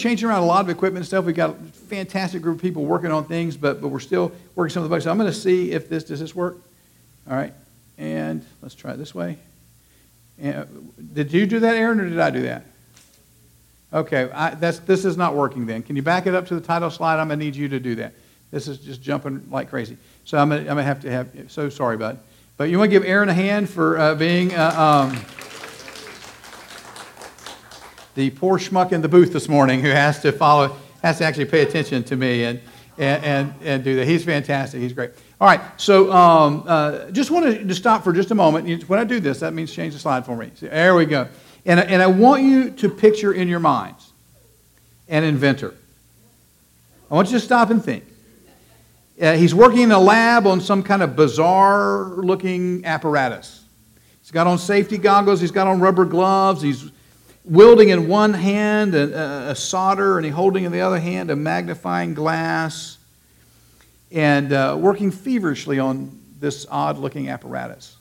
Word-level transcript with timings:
changing 0.00 0.28
around 0.28 0.42
a 0.42 0.46
lot 0.46 0.64
of 0.64 0.70
equipment 0.70 1.02
and 1.02 1.06
stuff. 1.06 1.24
We've 1.24 1.36
got 1.36 1.50
a 1.50 1.54
fantastic 1.54 2.42
group 2.42 2.56
of 2.56 2.62
people 2.62 2.84
working 2.84 3.12
on 3.12 3.26
things, 3.26 3.56
but, 3.56 3.80
but 3.80 3.88
we're 3.88 4.00
still 4.00 4.32
working 4.56 4.72
some 4.72 4.82
of 4.82 4.88
the 4.88 4.94
bugs. 4.94 5.04
So 5.04 5.10
I'm 5.10 5.18
going 5.18 5.30
to 5.30 5.38
see 5.38 5.72
if 5.72 5.88
this, 5.88 6.04
does 6.04 6.18
this 6.18 6.34
work? 6.34 6.56
All 7.28 7.36
right. 7.36 7.52
And 7.98 8.44
let's 8.62 8.74
try 8.74 8.92
it 8.92 8.96
this 8.96 9.14
way. 9.14 9.36
And, 10.40 10.92
did 11.12 11.32
you 11.32 11.46
do 11.46 11.60
that, 11.60 11.76
Aaron, 11.76 12.00
or 12.00 12.08
did 12.08 12.18
I 12.18 12.30
do 12.30 12.42
that? 12.42 12.64
Okay, 13.92 14.30
I, 14.32 14.54
that's, 14.54 14.78
this 14.80 15.04
is 15.04 15.16
not 15.16 15.34
working 15.34 15.66
then. 15.66 15.82
Can 15.82 15.96
you 15.96 16.02
back 16.02 16.26
it 16.26 16.34
up 16.34 16.46
to 16.46 16.54
the 16.54 16.60
title 16.60 16.90
slide? 16.90 17.20
I'm 17.20 17.28
going 17.28 17.38
to 17.38 17.44
need 17.44 17.56
you 17.56 17.68
to 17.68 17.80
do 17.80 17.96
that. 17.96 18.14
This 18.50 18.68
is 18.68 18.78
just 18.78 19.02
jumping 19.02 19.48
like 19.50 19.68
crazy. 19.68 19.96
So 20.24 20.38
I'm 20.38 20.48
going 20.48 20.64
to, 20.64 20.70
I'm 20.70 20.76
going 20.76 20.84
to 20.84 20.88
have 20.88 21.02
to 21.02 21.10
have, 21.10 21.52
so 21.52 21.68
sorry, 21.68 21.96
bud. 21.96 22.18
But 22.56 22.70
you 22.70 22.78
want 22.78 22.90
to 22.90 22.98
give 22.98 23.04
Aaron 23.04 23.28
a 23.28 23.34
hand 23.34 23.68
for 23.68 23.98
uh, 23.98 24.14
being 24.14 24.54
uh, 24.54 25.08
um, 25.10 25.20
the 28.14 28.30
poor 28.30 28.58
schmuck 28.58 28.92
in 28.92 29.02
the 29.02 29.08
booth 29.08 29.32
this 29.32 29.48
morning 29.48 29.80
who 29.80 29.88
has 29.90 30.20
to 30.22 30.32
follow, 30.32 30.76
has 31.02 31.18
to 31.18 31.24
actually 31.24 31.46
pay 31.46 31.62
attention 31.62 32.02
to 32.04 32.16
me 32.16 32.44
and, 32.44 32.60
and, 32.98 33.24
and, 33.24 33.54
and 33.62 33.84
do 33.84 33.96
that. 33.96 34.06
He's 34.06 34.24
fantastic. 34.24 34.80
He's 34.80 34.92
great. 34.92 35.10
All 35.40 35.48
right, 35.48 35.60
so 35.80 36.12
um, 36.12 36.64
uh, 36.66 37.10
just 37.12 37.30
wanted 37.30 37.66
to 37.66 37.74
stop 37.74 38.04
for 38.04 38.12
just 38.12 38.30
a 38.30 38.34
moment. 38.34 38.88
When 38.88 38.98
I 38.98 39.04
do 39.04 39.20
this, 39.20 39.40
that 39.40 39.54
means 39.54 39.72
change 39.72 39.94
the 39.94 39.98
slide 39.98 40.26
for 40.26 40.36
me. 40.36 40.50
So 40.54 40.66
there 40.66 40.94
we 40.94 41.06
go. 41.06 41.28
And, 41.64 41.80
and 41.80 42.02
I 42.02 42.06
want 42.08 42.42
you 42.42 42.70
to 42.70 42.88
picture 42.88 43.32
in 43.32 43.48
your 43.48 43.60
minds 43.60 44.12
an 45.08 45.24
inventor. 45.24 45.74
I 47.10 47.14
want 47.14 47.28
you 47.28 47.38
to 47.38 47.44
stop 47.44 47.70
and 47.70 47.82
think. 47.84 48.04
Uh, 49.20 49.34
he's 49.34 49.54
working 49.54 49.80
in 49.80 49.92
a 49.92 49.98
lab 49.98 50.46
on 50.46 50.60
some 50.60 50.82
kind 50.82 51.02
of 51.02 51.16
bizarre 51.16 52.04
looking 52.16 52.84
apparatus. 52.84 53.64
He's 54.22 54.30
got 54.30 54.46
on 54.46 54.58
safety 54.58 54.96
goggles, 54.96 55.40
he's 55.40 55.50
got 55.50 55.66
on 55.66 55.80
rubber 55.80 56.04
gloves, 56.04 56.62
he's 56.62 56.90
wielding 57.44 57.88
in 57.88 58.08
one 58.08 58.34
hand 58.34 58.94
a, 58.94 59.50
a, 59.50 59.54
solder, 59.54 60.18
and 60.18 60.24
he's 60.24 60.34
holding 60.34 60.64
in 60.64 60.72
the 60.72 60.80
other 60.80 61.00
hand 61.00 61.30
a 61.30 61.36
magnifying 61.36 62.14
glass, 62.14 62.98
and 64.12 64.52
uh, 64.52 64.76
working 64.78 65.10
feverishly 65.10 65.78
on 65.78 66.18
this 66.38 66.66
odd 66.70 66.98
looking 66.98 67.28
apparatus. 67.28 67.96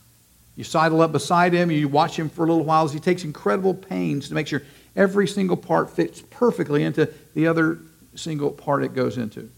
You 0.55 0.63
sidle 0.63 1.01
up 1.01 1.11
beside 1.11 1.53
him, 1.53 1.71
you 1.71 1.87
watch 1.87 2.17
him 2.17 2.29
for 2.29 2.43
a 2.43 2.47
little 2.47 2.65
while 2.65 2.83
as 2.83 2.91
he 2.91 2.99
takes 2.99 3.23
incredible 3.23 3.73
pains 3.73 4.27
to 4.29 4.35
make 4.35 4.47
sure 4.47 4.61
every 4.95 5.27
single 5.27 5.55
part 5.55 5.89
fits 5.89 6.21
perfectly 6.21 6.83
into 6.83 7.09
the 7.33 7.47
other 7.47 7.79
single 8.15 8.51
part 8.51 8.83
it 8.83 8.93
goes 8.93 9.17
into. 9.17 9.49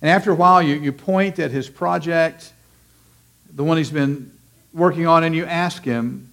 And 0.00 0.10
after 0.10 0.30
a 0.30 0.34
while, 0.34 0.62
you, 0.62 0.76
you 0.76 0.92
point 0.92 1.38
at 1.38 1.50
his 1.50 1.68
project, 1.68 2.52
the 3.54 3.62
one 3.62 3.76
he's 3.76 3.90
been 3.90 4.32
working 4.72 5.06
on, 5.06 5.24
and 5.24 5.34
you 5.34 5.44
ask 5.44 5.84
him, 5.84 6.32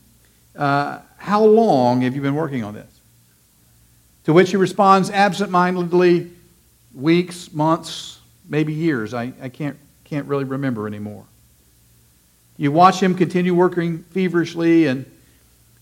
uh, 0.55 0.99
How 1.19 1.43
long 1.43 2.01
have 2.01 2.15
you 2.15 2.21
been 2.21 2.35
working 2.35 2.63
on 2.63 2.73
this? 2.73 2.99
To 4.23 4.33
which 4.33 4.49
he 4.49 4.57
responds 4.57 5.11
absentmindedly, 5.11 6.31
weeks, 6.93 7.53
months, 7.53 8.19
maybe 8.47 8.73
years. 8.73 9.13
I, 9.13 9.33
I 9.41 9.49
can't, 9.49 9.77
can't 10.05 10.25
really 10.25 10.45
remember 10.45 10.87
anymore. 10.87 11.25
You 12.57 12.71
watch 12.71 13.01
him 13.01 13.15
continue 13.15 13.53
working 13.53 14.03
feverishly, 14.11 14.87
and 14.87 15.05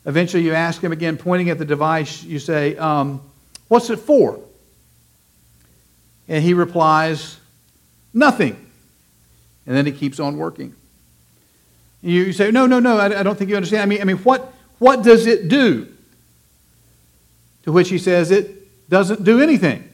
eventually 0.05 0.43
you 0.43 0.53
ask 0.53 0.81
him 0.81 0.91
again, 0.91 1.17
pointing 1.17 1.49
at 1.49 1.57
the 1.57 1.65
device, 1.65 2.23
you 2.23 2.39
say, 2.39 2.75
um, 2.77 3.21
What's 3.67 3.89
it 3.89 3.99
for? 3.99 4.39
And 6.27 6.43
he 6.43 6.53
replies, 6.53 7.37
Nothing. 8.13 8.65
And 9.65 9.75
then 9.75 9.85
he 9.85 9.91
keeps 9.91 10.19
on 10.19 10.37
working. 10.37 10.73
You 12.01 12.31
say, 12.31 12.51
no, 12.51 12.67
no, 12.67 12.79
no, 12.79 12.97
I, 12.97 13.21
don't 13.23 13.37
think 13.37 13.49
you 13.49 13.55
understand. 13.55 13.83
I 13.83 13.85
mean, 13.85 14.01
I 14.01 14.05
mean 14.05 14.17
what, 14.17 14.53
what 14.79 15.03
does 15.03 15.25
it 15.25 15.47
do? 15.47 15.87
To 17.63 17.71
which 17.71 17.89
he 17.89 17.97
says, 17.97 18.31
it 18.31 18.89
doesn't 18.89 19.23
do 19.23 19.41
anything. 19.41 19.87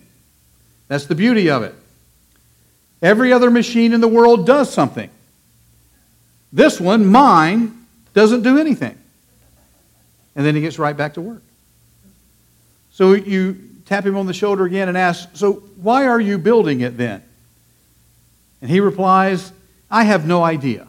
That's 0.87 1.05
the 1.05 1.15
beauty 1.15 1.49
of 1.49 1.63
it. 1.63 1.73
Every 3.01 3.33
other 3.33 3.49
machine 3.49 3.93
in 3.93 4.01
the 4.01 4.07
world 4.07 4.45
does 4.45 4.71
something. 4.71 5.09
This 6.51 6.79
one, 6.79 7.05
mine, 7.05 7.85
doesn't 8.13 8.43
do 8.43 8.57
anything. 8.59 8.97
And 10.35 10.45
then 10.45 10.55
he 10.55 10.61
gets 10.61 10.79
right 10.79 10.95
back 10.95 11.16
to 11.16 11.22
work. 11.22 11.41
So 12.91 13.13
you 13.13 13.57
tap 13.85 14.05
him 14.05 14.16
on 14.17 14.27
the 14.27 14.33
shoulder 14.33 14.66
again 14.66 14.88
and 14.88 14.97
ask, 14.97 15.29
So 15.33 15.53
why 15.81 16.05
are 16.05 16.19
you 16.19 16.38
building 16.38 16.81
it 16.81 16.97
then? 16.97 17.23
And 18.61 18.69
he 18.69 18.79
replies, 18.79 19.51
I 19.89 20.03
have 20.03 20.25
no 20.25 20.43
idea. 20.43 20.88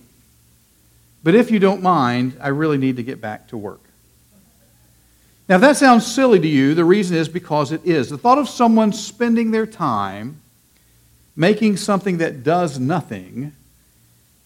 But 1.22 1.34
if 1.34 1.50
you 1.50 1.58
don't 1.58 1.82
mind, 1.82 2.36
I 2.40 2.48
really 2.48 2.78
need 2.78 2.96
to 2.96 3.02
get 3.02 3.20
back 3.20 3.48
to 3.48 3.56
work. 3.56 3.80
Now, 5.48 5.56
if 5.56 5.60
that 5.60 5.76
sounds 5.76 6.06
silly 6.06 6.40
to 6.40 6.48
you, 6.48 6.74
the 6.74 6.84
reason 6.84 7.16
is 7.16 7.28
because 7.28 7.70
it 7.70 7.84
is. 7.84 8.08
The 8.08 8.16
thought 8.18 8.38
of 8.38 8.48
someone 8.48 8.92
spending 8.92 9.50
their 9.50 9.66
time 9.66 10.40
making 11.36 11.76
something 11.76 12.18
that 12.18 12.42
does 12.42 12.78
nothing 12.78 13.52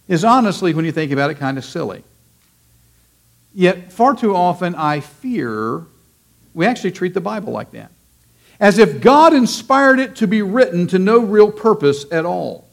is 0.07 0.25
honestly, 0.25 0.73
when 0.73 0.85
you 0.85 0.91
think 0.91 1.11
about 1.11 1.29
it, 1.29 1.35
kind 1.35 1.57
of 1.57 1.63
silly. 1.63 2.03
Yet, 3.53 3.93
far 3.93 4.15
too 4.15 4.35
often, 4.35 4.75
I 4.75 4.99
fear 4.99 5.85
we 6.53 6.65
actually 6.65 6.91
treat 6.91 7.13
the 7.13 7.21
Bible 7.21 7.53
like 7.53 7.71
that. 7.71 7.91
As 8.59 8.77
if 8.77 8.99
God 8.99 9.33
inspired 9.33 9.99
it 9.99 10.17
to 10.17 10.27
be 10.27 10.41
written 10.41 10.87
to 10.87 10.99
no 10.99 11.19
real 11.19 11.51
purpose 11.51 12.05
at 12.11 12.25
all 12.25 12.67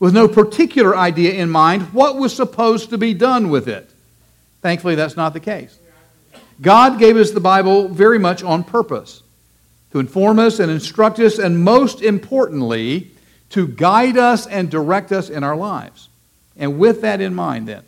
with 0.00 0.12
no 0.12 0.26
particular 0.26 0.96
idea 0.96 1.34
in 1.34 1.48
mind 1.48 1.92
what 1.92 2.16
was 2.16 2.34
supposed 2.34 2.90
to 2.90 2.98
be 2.98 3.14
done 3.14 3.50
with 3.50 3.68
it. 3.68 3.88
Thankfully, 4.60 4.96
that's 4.96 5.16
not 5.16 5.32
the 5.32 5.40
case. 5.40 5.78
God 6.60 6.98
gave 6.98 7.16
us 7.16 7.30
the 7.30 7.40
Bible 7.40 7.88
very 7.88 8.18
much 8.18 8.42
on 8.42 8.64
purpose 8.64 9.22
to 9.92 10.00
inform 10.00 10.38
us 10.38 10.58
and 10.58 10.70
instruct 10.70 11.20
us, 11.20 11.38
and 11.38 11.62
most 11.62 12.02
importantly, 12.02 13.10
to 13.50 13.68
guide 13.68 14.16
us 14.16 14.46
and 14.46 14.70
direct 14.70 15.12
us 15.12 15.30
in 15.30 15.44
our 15.44 15.56
lives. 15.56 16.08
And 16.56 16.78
with 16.78 17.02
that 17.02 17.20
in 17.20 17.34
mind, 17.34 17.68
then, 17.68 17.82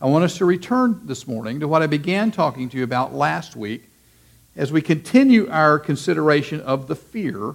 I 0.00 0.06
want 0.06 0.24
us 0.24 0.38
to 0.38 0.44
return 0.44 1.00
this 1.04 1.26
morning 1.26 1.60
to 1.60 1.68
what 1.68 1.82
I 1.82 1.86
began 1.86 2.30
talking 2.30 2.68
to 2.70 2.78
you 2.78 2.84
about 2.84 3.14
last 3.14 3.56
week 3.56 3.82
as 4.56 4.72
we 4.72 4.80
continue 4.80 5.48
our 5.50 5.78
consideration 5.78 6.60
of 6.62 6.88
the 6.88 6.96
fear 6.96 7.54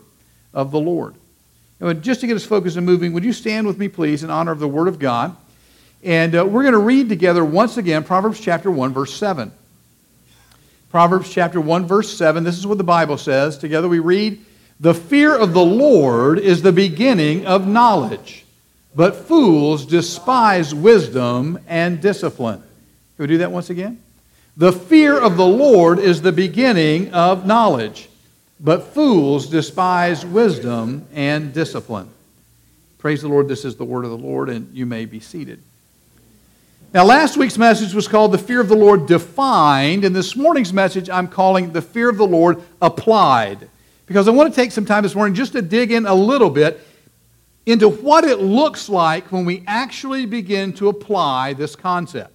of 0.54 0.72
the 0.72 0.80
Lord. 0.80 1.16
And 1.80 2.04
just 2.04 2.22
to 2.22 2.28
get 2.28 2.36
us 2.36 2.46
focused 2.46 2.78
and 2.78 2.86
moving, 2.86 3.14
would 3.14 3.24
you 3.24 3.34
stand 3.34 3.66
with 3.66 3.78
me, 3.78 3.88
please, 3.88 4.24
in 4.24 4.30
honor 4.30 4.52
of 4.52 4.60
the 4.60 4.68
Word 4.68 4.88
of 4.88 5.00
God? 5.00 5.36
And 6.04 6.36
uh, 6.36 6.46
we're 6.46 6.62
going 6.64 6.74
to 6.74 6.80
read 6.80 7.10
together 7.10 7.44
once 7.44 7.78
again 7.78 8.04
Proverbs 8.04 8.40
chapter 8.40 8.70
1, 8.70 8.94
verse 8.94 9.14
7. 9.14 9.52
Proverbs 10.94 11.34
chapter 11.34 11.60
1, 11.60 11.88
verse 11.88 12.16
7. 12.16 12.44
This 12.44 12.60
is 12.60 12.68
what 12.68 12.78
the 12.78 12.84
Bible 12.84 13.18
says. 13.18 13.58
Together 13.58 13.90
we 13.90 13.98
read 13.98 14.46
The 14.80 14.94
fear 14.94 15.36
of 15.36 15.54
the 15.54 15.66
Lord 15.66 16.38
is 16.38 16.62
the 16.62 16.72
beginning 16.72 17.48
of 17.48 17.68
knowledge, 17.68 18.46
but 18.96 19.16
fools 19.16 19.88
despise 19.88 20.72
wisdom 20.76 21.58
and 21.68 22.00
discipline. 22.00 22.60
Can 23.18 23.24
we 23.24 23.26
do 23.26 23.40
that 23.40 23.52
once 23.52 23.72
again? 23.72 24.04
The 24.56 24.72
fear 24.72 25.20
of 25.20 25.36
the 25.36 25.48
Lord 25.48 25.98
is 25.98 26.22
the 26.22 26.32
beginning 26.32 27.12
of 27.12 27.44
knowledge 27.44 28.08
but 28.60 28.94
fools 28.94 29.48
despise 29.48 30.26
wisdom 30.26 31.06
and 31.12 31.54
discipline. 31.54 32.10
Praise 32.98 33.22
the 33.22 33.28
Lord, 33.28 33.50
this 33.50 33.66
is 33.66 33.76
the 33.76 33.84
word 33.84 34.06
of 34.06 34.12
the 34.12 34.18
Lord, 34.18 34.48
and 34.48 34.74
you 34.74 34.86
may 34.86 35.06
be 35.06 35.20
seated. 35.20 35.62
Now, 36.94 37.06
last 37.06 37.38
week's 37.38 37.58
message 37.58 37.96
was 37.96 38.08
called 38.08 38.34
The 38.34 38.38
Fear 38.38 38.62
of 38.62 38.68
the 38.68 38.76
Lord 38.76 39.08
Defined, 39.08 40.06
and 40.06 40.16
this 40.16 40.36
morning's 40.36 40.72
message 40.72 41.10
I'm 41.10 41.28
calling 41.28 41.72
The 41.72 41.82
Fear 41.82 42.10
of 42.10 42.18
the 42.18 42.28
Lord 42.28 42.62
Applied. 42.84 43.68
Because 44.06 44.28
I 44.28 44.32
want 44.32 44.54
to 44.54 44.56
take 44.56 44.72
some 44.72 44.86
time 44.86 45.02
this 45.02 45.16
morning 45.16 45.34
just 45.34 45.54
to 45.54 45.64
dig 45.64 45.92
in 45.92 46.06
a 46.06 46.14
little 46.14 46.52
bit 46.52 46.80
into 47.66 47.90
what 47.90 48.26
it 48.26 48.42
looks 48.42 48.90
like 48.90 49.32
when 49.32 49.44
we 49.44 49.64
actually 49.66 50.28
begin 50.28 50.72
to 50.74 50.88
apply 50.88 51.54
this 51.54 51.76
concept. 51.76 52.32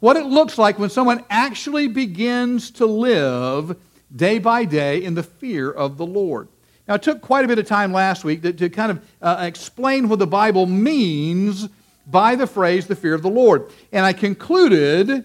What 0.00 0.16
it 0.16 0.26
looks 0.26 0.58
like 0.58 0.80
when 0.80 0.90
someone 0.90 1.24
actually 1.30 1.86
begins 1.86 2.72
to 2.72 2.86
live 2.86 3.76
day 4.16 4.40
by 4.40 4.64
day 4.64 5.04
in 5.04 5.14
the 5.14 5.22
fear 5.22 5.70
of 5.70 5.96
the 5.96 6.06
Lord. 6.06 6.48
Now, 6.88 6.94
it 6.94 7.04
took 7.04 7.20
quite 7.20 7.44
a 7.44 7.48
bit 7.48 7.60
of 7.60 7.68
time 7.68 7.92
last 7.92 8.24
week 8.24 8.42
to, 8.42 8.52
to 8.52 8.68
kind 8.68 8.90
of 8.90 9.08
uh, 9.22 9.44
explain 9.46 10.08
what 10.08 10.18
the 10.18 10.26
Bible 10.26 10.66
means 10.66 11.68
by 12.06 12.36
the 12.36 12.46
phrase 12.46 12.86
the 12.86 12.96
fear 12.96 13.14
of 13.14 13.22
the 13.22 13.30
Lord. 13.30 13.70
And 13.92 14.04
I 14.04 14.12
concluded 14.12 15.24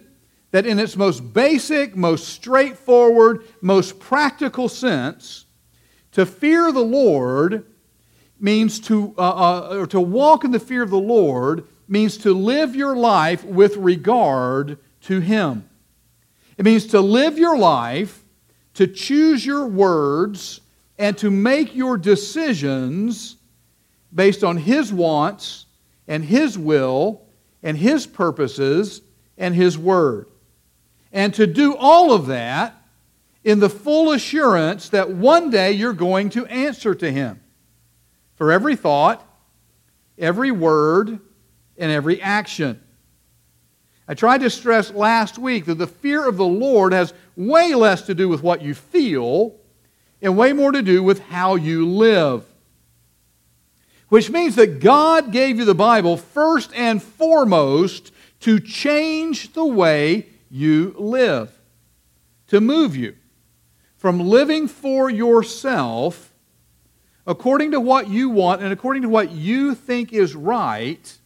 that 0.52 0.66
in 0.66 0.80
its 0.80 0.96
most 0.96 1.34
basic, 1.34 1.96
most 1.96 2.30
straightforward, 2.30 3.46
most 3.62 4.00
practical 4.00 4.68
sense, 4.68 5.46
to 6.14 6.26
fear 6.26 6.72
the 6.72 6.80
Lord 6.80 7.66
means 8.40 8.80
to, 8.82 9.14
uh, 9.18 9.22
uh, 9.22 9.78
or 9.80 9.88
to 9.88 10.00
walk 10.00 10.44
in 10.44 10.52
the 10.52 10.60
fear 10.60 10.82
of 10.82 10.90
the 10.90 10.98
Lord 10.98 11.68
means 11.88 12.18
to 12.20 12.34
live 12.34 12.76
your 12.76 12.96
life 12.96 13.44
with 13.44 13.76
regard 13.78 14.78
to 15.02 15.20
Him. 15.20 15.70
It 16.58 16.66
means 16.66 16.88
to 16.88 17.02
live 17.02 17.38
your 17.38 17.58
life 17.58 18.24
to 18.76 18.88
choose 18.88 19.46
your 19.46 19.68
words 19.68 20.62
and 20.98 21.18
to 21.18 21.30
make 21.30 21.76
your 21.76 21.98
decisions 21.98 23.36
based 24.14 24.44
on 24.44 24.58
His 24.58 24.92
wants 24.94 25.66
and 26.10 26.26
His 26.26 26.58
will 26.58 27.22
and 27.64 27.78
His 27.78 28.06
purposes 28.06 29.02
and 29.38 29.56
His 29.56 29.78
word. 29.78 30.26
And 31.14 31.34
to 31.36 31.48
do 31.48 31.76
all 31.76 32.12
of 32.12 32.26
that 32.26 32.76
in 33.46 33.62
the 33.62 33.70
full 33.70 34.12
assurance 34.12 34.90
that 34.90 35.10
one 35.10 35.50
day 35.50 35.72
you're 35.72 35.94
going 35.94 36.30
to 36.32 36.46
answer 36.48 36.94
to 36.96 37.10
Him 37.10 37.40
for 38.36 38.52
every 38.52 38.76
thought, 38.76 39.26
every 40.18 40.52
word, 40.52 41.20
and 41.78 41.92
every 41.92 42.22
action. 42.22 42.82
I 44.08 44.16
tried 44.16 44.42
to 44.42 44.50
stress 44.50 44.92
last 44.92 45.38
week 45.38 45.66
that 45.66 45.76
the 45.76 45.88
fear 45.88 46.28
of 46.28 46.38
the 46.38 46.46
Lord 46.46 46.94
has 46.94 47.14
way 47.36 47.76
less 47.76 48.02
to 48.08 48.16
do 48.16 48.28
with 48.28 48.42
what 48.42 48.64
you 48.64 48.74
feel 48.74 49.56
and 50.22 50.36
way 50.36 50.52
more 50.52 50.72
to 50.72 50.82
do 50.82 51.04
with 51.04 51.20
how 51.20 51.56
you 51.56 51.88
live. 51.88 52.44
Which 54.10 54.30
means 54.30 54.56
that 54.56 54.80
God 54.80 55.32
gave 55.32 55.58
you 55.58 55.66
the 55.66 55.76
Bible 55.76 56.18
first 56.18 56.72
and 56.76 57.02
foremost 57.02 58.12
to 58.42 58.60
change 58.60 59.54
the 59.54 59.66
way 59.66 60.28
you 60.50 60.96
live, 60.98 61.52
to 62.48 62.60
move 62.60 62.96
you 62.96 63.16
from 63.98 64.20
living 64.20 64.68
for 64.68 65.10
yourself 65.10 66.34
according 67.28 67.72
to 67.72 67.80
what 67.80 68.10
you 68.10 68.30
want 68.30 68.62
and 68.62 68.74
according 68.74 69.04
to 69.04 69.10
what 69.10 69.32
you 69.32 69.76
think 69.76 70.12
is 70.14 70.36
right 70.36 71.18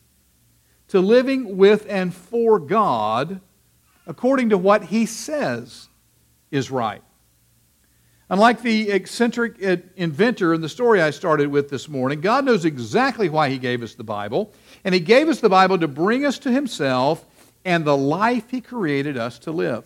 to 0.90 1.00
living 1.00 1.56
with 1.56 1.86
and 1.88 2.14
for 2.14 2.60
God 2.60 3.40
according 4.06 4.50
to 4.50 4.58
what 4.58 4.86
He 4.86 5.06
says 5.06 5.88
is 6.52 6.70
right. 6.70 7.02
Unlike 8.30 8.62
the 8.62 8.90
eccentric 8.90 9.60
inventor 9.96 10.54
in 10.54 10.62
the 10.62 10.70
story 10.70 11.02
I 11.02 11.10
started 11.10 11.50
with 11.50 11.70
this 11.70 11.90
morning, 11.90 12.22
God 12.22 12.46
knows 12.46 12.66
exactly 12.66 13.30
why 13.30 13.50
He 13.50 13.58
gave 13.58 13.84
us 13.84 13.94
the 13.96 14.04
Bible, 14.04 14.54
and 14.84 14.94
He 14.94 15.00
gave 15.02 15.28
us 15.28 15.40
the 15.40 15.50
Bible 15.50 15.78
to 15.80 15.88
bring 15.88 16.26
us 16.26 16.40
to 16.40 16.52
Himself 16.52 17.26
and 17.66 17.86
the 17.86 17.98
life 17.98 18.50
He 18.50 18.62
created 18.62 19.18
us 19.18 19.40
to 19.40 19.52
live. 19.52 19.86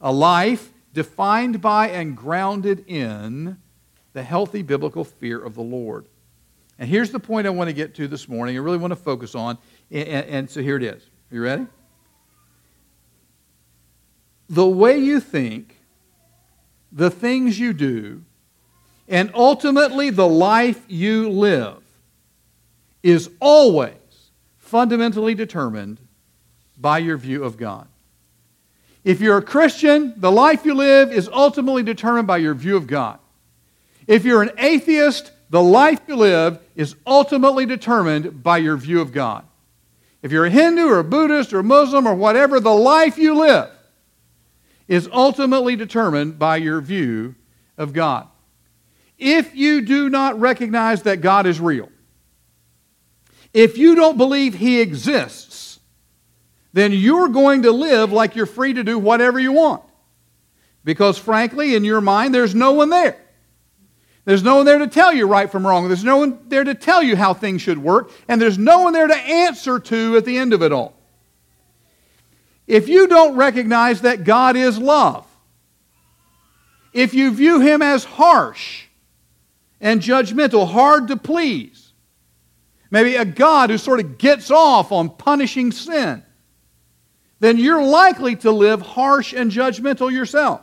A 0.00 0.12
life 0.12 0.72
defined 0.94 1.60
by 1.60 1.88
and 1.88 2.16
grounded 2.16 2.84
in 2.86 3.58
the 4.12 4.22
healthy 4.22 4.62
biblical 4.62 5.04
fear 5.04 5.42
of 5.42 5.54
the 5.54 5.62
Lord. 5.62 6.06
And 6.78 6.88
here's 6.88 7.10
the 7.10 7.20
point 7.20 7.46
I 7.46 7.50
want 7.50 7.68
to 7.68 7.74
get 7.74 7.94
to 7.96 8.08
this 8.08 8.28
morning, 8.28 8.56
I 8.56 8.60
really 8.60 8.78
want 8.78 8.92
to 8.92 8.96
focus 8.96 9.34
on 9.34 9.58
and, 9.92 10.26
and 10.26 10.50
so 10.50 10.62
here 10.62 10.76
it 10.76 10.82
is. 10.82 11.02
Are 11.02 11.34
you 11.34 11.42
ready? 11.42 11.66
The 14.48 14.66
way 14.66 14.98
you 14.98 15.20
think, 15.20 15.78
the 16.92 17.10
things 17.10 17.58
you 17.58 17.72
do, 17.72 18.22
and 19.08 19.30
ultimately 19.34 20.10
the 20.10 20.28
life 20.28 20.84
you 20.88 21.30
live 21.30 21.82
is 23.02 23.30
always 23.40 23.94
fundamentally 24.58 25.34
determined 25.34 25.98
by 26.78 26.98
your 26.98 27.16
view 27.16 27.44
of 27.44 27.56
God. 27.56 27.88
If 29.04 29.20
you're 29.20 29.38
a 29.38 29.42
Christian, 29.42 30.14
the 30.16 30.30
life 30.30 30.64
you 30.64 30.74
live 30.74 31.12
is 31.12 31.28
ultimately 31.32 31.82
determined 31.82 32.26
by 32.28 32.36
your 32.36 32.54
view 32.54 32.76
of 32.76 32.86
God. 32.86 33.18
If 34.06 34.24
you're 34.24 34.42
an 34.42 34.52
atheist, 34.58 35.32
the 35.50 35.62
life 35.62 36.00
you 36.06 36.16
live 36.16 36.60
is 36.76 36.94
ultimately 37.06 37.66
determined 37.66 38.42
by 38.42 38.58
your 38.58 38.76
view 38.76 39.00
of 39.00 39.12
God. 39.12 39.44
If 40.22 40.30
you're 40.30 40.46
a 40.46 40.50
Hindu 40.50 40.86
or 40.86 41.00
a 41.00 41.04
Buddhist 41.04 41.52
or 41.52 41.60
a 41.60 41.64
Muslim 41.64 42.06
or 42.06 42.14
whatever, 42.14 42.60
the 42.60 42.70
life 42.70 43.18
you 43.18 43.34
live 43.34 43.70
is 44.88 45.08
ultimately 45.12 45.76
determined 45.76 46.38
by 46.38 46.56
your 46.56 46.80
view 46.80 47.34
of 47.78 47.92
God. 47.92 48.28
If 49.18 49.54
you 49.54 49.82
do 49.82 50.08
not 50.08 50.40
recognize 50.40 51.02
that 51.02 51.20
God 51.20 51.46
is 51.46 51.60
real, 51.60 51.88
if 53.52 53.78
you 53.78 53.94
don't 53.94 54.16
believe 54.16 54.54
He 54.54 54.80
exists, 54.80 55.78
then 56.72 56.92
you're 56.92 57.28
going 57.28 57.62
to 57.62 57.70
live 57.70 58.12
like 58.12 58.34
you're 58.34 58.46
free 58.46 58.72
to 58.72 58.82
do 58.82 58.98
whatever 58.98 59.38
you 59.38 59.52
want. 59.52 59.82
Because, 60.84 61.18
frankly, 61.18 61.74
in 61.74 61.84
your 61.84 62.00
mind, 62.00 62.34
there's 62.34 62.54
no 62.54 62.72
one 62.72 62.90
there. 62.90 63.18
There's 64.24 64.42
no 64.42 64.56
one 64.56 64.66
there 64.66 64.78
to 64.78 64.86
tell 64.86 65.12
you 65.12 65.26
right 65.26 65.50
from 65.50 65.66
wrong. 65.66 65.88
There's 65.88 66.04
no 66.04 66.18
one 66.18 66.38
there 66.48 66.64
to 66.64 66.74
tell 66.74 67.02
you 67.02 67.16
how 67.16 67.34
things 67.34 67.60
should 67.60 67.78
work. 67.78 68.10
And 68.28 68.40
there's 68.40 68.58
no 68.58 68.80
one 68.80 68.92
there 68.92 69.06
to 69.06 69.16
answer 69.16 69.78
to 69.78 70.16
at 70.16 70.24
the 70.24 70.38
end 70.38 70.52
of 70.52 70.62
it 70.62 70.72
all. 70.72 70.94
If 72.72 72.88
you 72.88 73.06
don't 73.06 73.36
recognize 73.36 74.00
that 74.00 74.24
God 74.24 74.56
is 74.56 74.78
love, 74.78 75.26
if 76.94 77.12
you 77.12 77.30
view 77.30 77.60
Him 77.60 77.82
as 77.82 78.02
harsh 78.02 78.84
and 79.78 80.00
judgmental, 80.00 80.66
hard 80.66 81.08
to 81.08 81.18
please, 81.18 81.92
maybe 82.90 83.16
a 83.16 83.26
God 83.26 83.68
who 83.68 83.76
sort 83.76 84.00
of 84.00 84.16
gets 84.16 84.50
off 84.50 84.90
on 84.90 85.10
punishing 85.10 85.70
sin, 85.70 86.22
then 87.40 87.58
you're 87.58 87.84
likely 87.84 88.36
to 88.36 88.50
live 88.50 88.80
harsh 88.80 89.34
and 89.34 89.50
judgmental 89.50 90.10
yourself. 90.10 90.62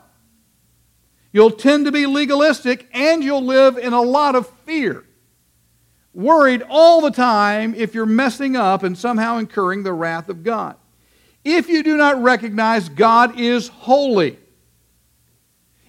You'll 1.32 1.52
tend 1.52 1.86
to 1.86 1.92
be 1.92 2.08
legalistic 2.08 2.90
and 2.92 3.24
you'll 3.24 3.46
live 3.46 3.78
in 3.78 3.94
a 3.94 4.02
lot 4.02 4.34
of 4.34 4.50
fear. 4.66 5.06
Worried 6.16 6.64
all 6.72 7.02
the 7.02 7.12
time 7.12 7.76
if 7.76 7.94
you're 7.94 8.08
messing 8.08 8.56
up 8.56 8.82
and 8.82 8.98
somehow 8.98 9.38
incurring 9.38 9.84
the 9.84 9.94
wrath 9.94 10.28
of 10.28 10.44
God. 10.44 10.76
If 11.44 11.70
you 11.70 11.84
do 11.84 11.98
not 11.98 12.22
recognize 12.22 12.90
God 12.90 13.40
is 13.40 13.68
holy, 13.70 14.38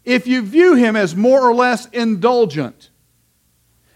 if 0.05 0.26
you 0.26 0.43
view 0.43 0.75
him 0.75 0.97
as 0.97 1.14
more 1.14 1.41
or 1.41 1.55
less 1.55 1.87
indulgent, 1.87 2.91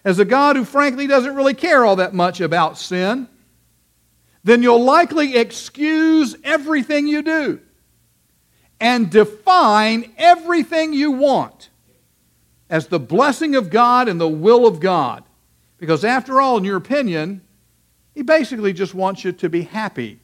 as 0.04 0.18
a 0.18 0.24
God 0.24 0.56
who 0.56 0.64
frankly 0.64 1.06
doesn't 1.06 1.34
really 1.34 1.54
care 1.54 1.84
all 1.84 1.96
that 1.96 2.12
much 2.12 2.40
about 2.40 2.76
sin, 2.76 3.28
then 4.42 4.62
you'll 4.62 4.84
likely 4.84 5.36
excuse 5.36 6.36
everything 6.44 7.06
you 7.06 7.22
do 7.22 7.60
and 8.78 9.10
define 9.10 10.12
everything 10.18 10.92
you 10.92 11.12
want 11.12 11.70
as 12.68 12.88
the 12.88 13.00
blessing 13.00 13.54
of 13.54 13.70
God 13.70 14.08
and 14.08 14.20
the 14.20 14.28
will 14.28 14.66
of 14.66 14.80
God. 14.80 15.24
Because, 15.78 16.04
after 16.04 16.40
all, 16.40 16.58
in 16.58 16.64
your 16.64 16.76
opinion, 16.76 17.40
He 18.14 18.22
basically 18.22 18.72
just 18.72 18.94
wants 18.94 19.24
you 19.24 19.32
to 19.32 19.48
be 19.48 19.62
happy. 19.62 20.20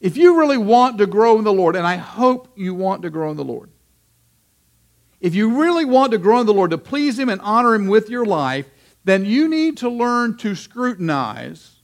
If 0.00 0.16
you 0.16 0.38
really 0.38 0.58
want 0.58 0.98
to 0.98 1.06
grow 1.06 1.38
in 1.38 1.44
the 1.44 1.52
Lord, 1.52 1.76
and 1.76 1.86
I 1.86 1.96
hope 1.96 2.52
you 2.56 2.74
want 2.74 3.02
to 3.02 3.10
grow 3.10 3.30
in 3.30 3.36
the 3.36 3.44
Lord, 3.44 3.70
if 5.20 5.34
you 5.34 5.60
really 5.60 5.84
want 5.84 6.12
to 6.12 6.18
grow 6.18 6.40
in 6.40 6.46
the 6.46 6.52
Lord, 6.52 6.70
to 6.70 6.78
please 6.78 7.18
Him 7.18 7.28
and 7.28 7.40
honor 7.40 7.74
Him 7.74 7.86
with 7.86 8.10
your 8.10 8.26
life, 8.26 8.66
then 9.04 9.24
you 9.24 9.48
need 9.48 9.78
to 9.78 9.88
learn 9.88 10.36
to 10.38 10.54
scrutinize 10.54 11.76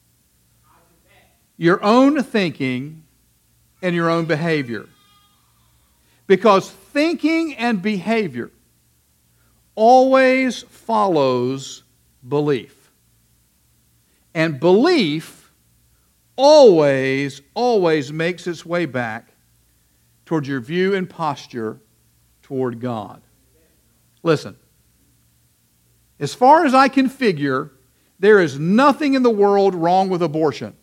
your 1.57 1.83
own 1.83 2.23
thinking 2.23 3.05
and 3.81 3.95
your 3.95 4.11
own 4.11 4.27
behavior. 4.27 4.87
Because 6.27 6.71
thinking 6.71 7.55
and 7.57 7.81
behavior 7.81 8.51
always 9.75 10.63
follows 10.63 11.83
belief. 12.27 12.91
And 14.35 14.61
belief 14.61 15.42
always, 16.43 17.41
always 17.55 18.13
makes 18.13 18.49
its 18.49 18.67
way 18.67 18.85
back 18.85 19.29
towards 20.27 20.49
your 20.49 20.59
view 20.59 20.93
and 20.93 21.09
posture 21.09 21.79
toward 22.43 22.81
God. 22.81 23.23
Listen, 24.25 24.57
as 26.19 26.35
far 26.35 26.67
as 26.67 26.75
I 26.75 26.89
can 26.89 27.09
figure, 27.09 27.71
there 28.19 28.41
is 28.41 28.59
nothing 28.59 29.15
in 29.15 29.23
the 29.23 29.31
world 29.31 29.73
wrong 29.73 30.09
with 30.09 30.21
abortion 30.21 30.75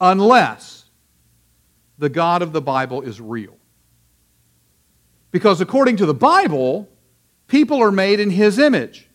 unless 0.00 0.84
the 1.98 2.08
God 2.08 2.40
of 2.40 2.52
the 2.52 2.62
Bible 2.62 3.02
is 3.02 3.20
real. 3.20 3.56
Because 5.32 5.60
according 5.60 5.96
to 5.96 6.06
the 6.06 6.14
Bible, 6.14 6.88
people 7.48 7.82
are 7.82 7.92
made 7.92 8.20
in 8.20 8.30
His 8.30 8.60
image. 8.60 9.08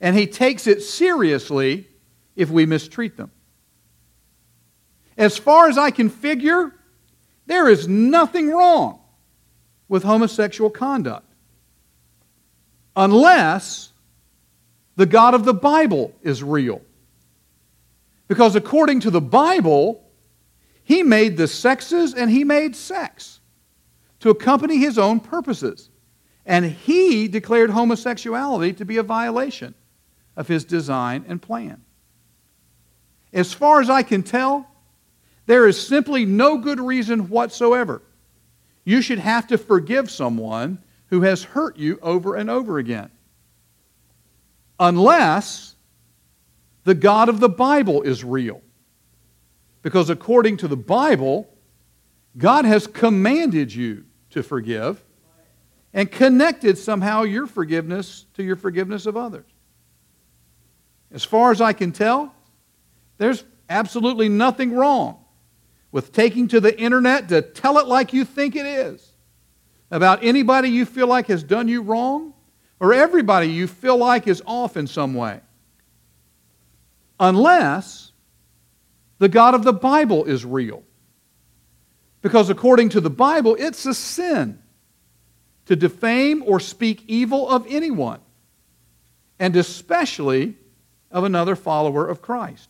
And 0.00 0.16
He 0.16 0.26
takes 0.26 0.66
it 0.66 0.82
seriously 0.82 1.86
if 2.34 2.50
we 2.50 2.66
mistreat 2.66 3.16
them. 3.16 3.30
As 5.16 5.38
far 5.38 5.68
as 5.68 5.78
I 5.78 5.90
can 5.90 6.10
figure, 6.10 6.74
there 7.46 7.68
is 7.68 7.88
nothing 7.88 8.50
wrong 8.50 9.00
with 9.88 10.02
homosexual 10.02 10.70
conduct. 10.70 11.32
Unless 12.94 13.92
the 14.96 15.06
God 15.06 15.34
of 15.34 15.44
the 15.44 15.54
Bible 15.54 16.14
is 16.22 16.42
real. 16.42 16.80
Because 18.28 18.56
according 18.56 19.00
to 19.00 19.10
the 19.10 19.20
Bible, 19.20 20.02
he 20.82 21.02
made 21.02 21.36
the 21.36 21.46
sexes 21.46 22.14
and 22.14 22.30
he 22.30 22.44
made 22.44 22.74
sex 22.74 23.40
to 24.20 24.30
accompany 24.30 24.78
his 24.78 24.98
own 24.98 25.20
purposes. 25.20 25.90
And 26.44 26.64
he 26.64 27.28
declared 27.28 27.70
homosexuality 27.70 28.72
to 28.74 28.84
be 28.84 28.96
a 28.96 29.02
violation 29.02 29.74
of 30.36 30.48
his 30.48 30.64
design 30.64 31.24
and 31.28 31.40
plan. 31.40 31.82
As 33.32 33.52
far 33.52 33.80
as 33.80 33.90
I 33.90 34.02
can 34.02 34.22
tell, 34.22 34.68
there 35.46 35.66
is 35.66 35.80
simply 35.80 36.24
no 36.24 36.58
good 36.58 36.80
reason 36.80 37.28
whatsoever 37.28 38.02
you 38.86 39.02
should 39.02 39.18
have 39.18 39.48
to 39.48 39.58
forgive 39.58 40.10
someone 40.10 40.78
who 41.08 41.22
has 41.22 41.42
hurt 41.42 41.76
you 41.76 41.98
over 42.00 42.36
and 42.36 42.48
over 42.48 42.78
again. 42.78 43.10
Unless 44.78 45.74
the 46.84 46.94
God 46.94 47.28
of 47.28 47.40
the 47.40 47.48
Bible 47.48 48.02
is 48.02 48.22
real. 48.22 48.62
Because 49.82 50.08
according 50.08 50.58
to 50.58 50.68
the 50.68 50.76
Bible, 50.76 51.48
God 52.38 52.64
has 52.64 52.86
commanded 52.86 53.74
you 53.74 54.04
to 54.30 54.42
forgive 54.44 55.02
and 55.92 56.10
connected 56.10 56.78
somehow 56.78 57.22
your 57.22 57.48
forgiveness 57.48 58.26
to 58.34 58.44
your 58.44 58.56
forgiveness 58.56 59.06
of 59.06 59.16
others. 59.16 59.46
As 61.10 61.24
far 61.24 61.50
as 61.50 61.60
I 61.60 61.72
can 61.72 61.90
tell, 61.90 62.32
there's 63.18 63.44
absolutely 63.68 64.28
nothing 64.28 64.74
wrong 64.74 65.24
with 65.96 66.12
taking 66.12 66.46
to 66.46 66.60
the 66.60 66.78
internet 66.78 67.30
to 67.30 67.40
tell 67.40 67.78
it 67.78 67.86
like 67.86 68.12
you 68.12 68.22
think 68.22 68.54
it 68.54 68.66
is 68.66 69.14
about 69.90 70.22
anybody 70.22 70.68
you 70.68 70.84
feel 70.84 71.06
like 71.06 71.28
has 71.28 71.42
done 71.42 71.68
you 71.68 71.80
wrong 71.80 72.34
or 72.78 72.92
everybody 72.92 73.48
you 73.48 73.66
feel 73.66 73.96
like 73.96 74.26
is 74.26 74.42
off 74.44 74.76
in 74.76 74.86
some 74.86 75.14
way. 75.14 75.40
Unless 77.18 78.12
the 79.20 79.30
God 79.30 79.54
of 79.54 79.64
the 79.64 79.72
Bible 79.72 80.26
is 80.26 80.44
real. 80.44 80.82
Because 82.20 82.50
according 82.50 82.90
to 82.90 83.00
the 83.00 83.08
Bible, 83.08 83.56
it's 83.58 83.86
a 83.86 83.94
sin 83.94 84.58
to 85.64 85.76
defame 85.76 86.42
or 86.44 86.60
speak 86.60 87.04
evil 87.06 87.48
of 87.48 87.64
anyone, 87.70 88.20
and 89.38 89.56
especially 89.56 90.56
of 91.10 91.24
another 91.24 91.56
follower 91.56 92.06
of 92.06 92.20
Christ. 92.20 92.68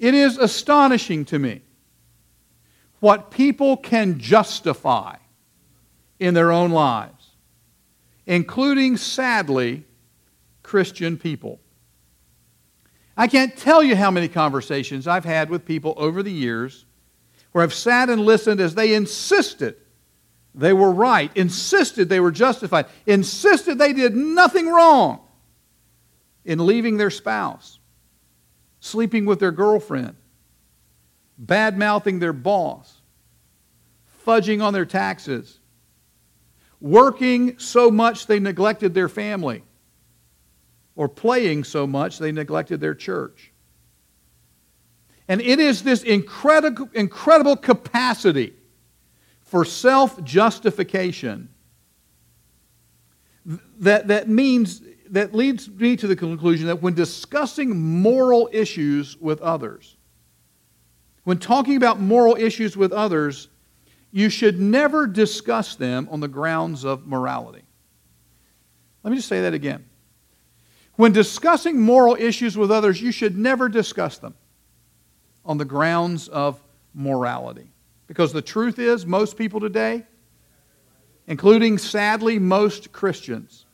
It 0.00 0.14
is 0.14 0.36
astonishing 0.36 1.26
to 1.26 1.38
me 1.38 1.62
what 3.00 3.30
people 3.30 3.76
can 3.76 4.18
justify 4.18 5.16
in 6.18 6.34
their 6.34 6.50
own 6.50 6.70
lives, 6.70 7.30
including, 8.26 8.96
sadly, 8.96 9.84
Christian 10.62 11.16
people. 11.16 11.60
I 13.16 13.28
can't 13.28 13.56
tell 13.56 13.82
you 13.82 13.96
how 13.96 14.10
many 14.10 14.28
conversations 14.28 15.06
I've 15.06 15.24
had 15.24 15.48
with 15.48 15.64
people 15.64 15.94
over 15.96 16.22
the 16.22 16.32
years 16.32 16.84
where 17.52 17.64
I've 17.64 17.74
sat 17.74 18.10
and 18.10 18.20
listened 18.20 18.60
as 18.60 18.74
they 18.74 18.94
insisted 18.94 19.76
they 20.56 20.72
were 20.72 20.90
right, 20.90 21.30
insisted 21.36 22.08
they 22.08 22.18
were 22.18 22.30
justified, 22.30 22.86
insisted 23.04 23.78
they 23.78 23.92
did 23.92 24.16
nothing 24.16 24.66
wrong 24.66 25.20
in 26.46 26.64
leaving 26.64 26.96
their 26.96 27.10
spouse, 27.10 27.78
sleeping 28.80 29.26
with 29.26 29.38
their 29.38 29.52
girlfriend, 29.52 30.16
bad 31.38 31.78
mouthing 31.78 32.18
their 32.18 32.32
boss, 32.32 33.00
fudging 34.26 34.62
on 34.62 34.72
their 34.72 34.86
taxes, 34.86 35.58
working 36.80 37.58
so 37.58 37.90
much 37.90 38.26
they 38.26 38.40
neglected 38.40 38.94
their 38.94 39.08
family, 39.08 39.62
or 40.94 41.08
playing 41.08 41.64
so 41.64 41.86
much 41.86 42.18
they 42.18 42.32
neglected 42.32 42.80
their 42.80 42.94
church. 42.94 43.52
And 45.28 45.40
it 45.40 45.58
is 45.58 45.82
this 45.82 46.02
incredible, 46.02 46.88
incredible 46.94 47.56
capacity 47.56 48.54
for 49.42 49.64
self 49.64 50.22
justification 50.24 51.48
that, 53.78 54.08
that 54.08 54.28
means 54.28 54.82
that 55.10 55.34
leads 55.34 55.68
me 55.68 55.96
to 55.96 56.06
the 56.06 56.16
conclusion 56.16 56.66
that 56.66 56.82
when 56.82 56.94
discussing 56.94 58.00
moral 58.00 58.48
issues 58.52 59.16
with 59.18 59.40
others, 59.40 59.96
when 61.26 61.38
talking 61.38 61.76
about 61.76 61.98
moral 61.98 62.36
issues 62.36 62.76
with 62.76 62.92
others, 62.92 63.48
you 64.12 64.28
should 64.28 64.60
never 64.60 65.08
discuss 65.08 65.74
them 65.74 66.06
on 66.08 66.20
the 66.20 66.28
grounds 66.28 66.84
of 66.84 67.04
morality. 67.04 67.64
Let 69.02 69.10
me 69.10 69.16
just 69.16 69.26
say 69.26 69.40
that 69.40 69.52
again. 69.52 69.86
When 70.94 71.10
discussing 71.10 71.80
moral 71.80 72.14
issues 72.14 72.56
with 72.56 72.70
others, 72.70 73.02
you 73.02 73.10
should 73.10 73.36
never 73.36 73.68
discuss 73.68 74.18
them 74.18 74.36
on 75.44 75.58
the 75.58 75.64
grounds 75.64 76.28
of 76.28 76.62
morality. 76.94 77.72
Because 78.06 78.32
the 78.32 78.40
truth 78.40 78.78
is, 78.78 79.04
most 79.04 79.36
people 79.36 79.58
today, 79.58 80.06
including 81.26 81.78
sadly 81.78 82.38
most 82.38 82.92
Christians, 82.92 83.66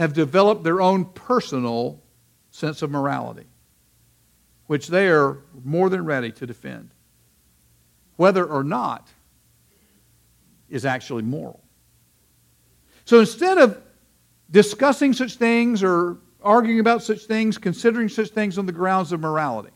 have 0.00 0.14
developed 0.14 0.64
their 0.64 0.80
own 0.80 1.04
personal 1.04 2.02
sense 2.50 2.82
of 2.82 2.90
morality, 2.90 3.46
which 4.66 4.88
they 4.88 5.08
are 5.08 5.38
more 5.64 5.88
than 5.88 6.04
ready 6.04 6.32
to 6.32 6.46
defend, 6.46 6.90
whether 8.16 8.44
or 8.44 8.64
not 8.64 9.08
is 10.68 10.86
actually 10.86 11.22
moral. 11.22 11.60
So 13.04 13.20
instead 13.20 13.58
of 13.58 13.80
discussing 14.50 15.12
such 15.12 15.34
things 15.34 15.82
or 15.82 16.18
arguing 16.42 16.80
about 16.80 17.02
such 17.02 17.24
things, 17.24 17.58
considering 17.58 18.08
such 18.08 18.30
things 18.30 18.58
on 18.58 18.66
the 18.66 18.72
grounds 18.72 19.12
of 19.12 19.20
morality, 19.20 19.70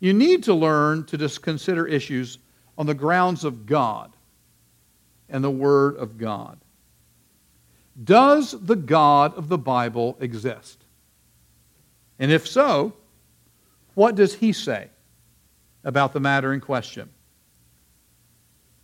you 0.00 0.12
need 0.12 0.42
to 0.44 0.54
learn 0.54 1.04
to 1.06 1.18
just 1.18 1.42
consider 1.42 1.86
issues 1.86 2.38
on 2.78 2.86
the 2.86 2.94
grounds 2.94 3.44
of 3.44 3.66
God 3.66 4.12
and 5.28 5.42
the 5.42 5.50
Word 5.50 5.96
of 5.96 6.18
God. 6.18 6.58
Does 8.02 8.52
the 8.52 8.76
God 8.76 9.34
of 9.36 9.48
the 9.48 9.58
Bible 9.58 10.16
exist? 10.20 10.84
And 12.18 12.30
if 12.30 12.46
so, 12.46 12.94
what 13.96 14.14
does 14.14 14.34
he 14.34 14.52
say 14.52 14.90
about 15.82 16.12
the 16.12 16.20
matter 16.20 16.52
in 16.52 16.60
question? 16.60 17.08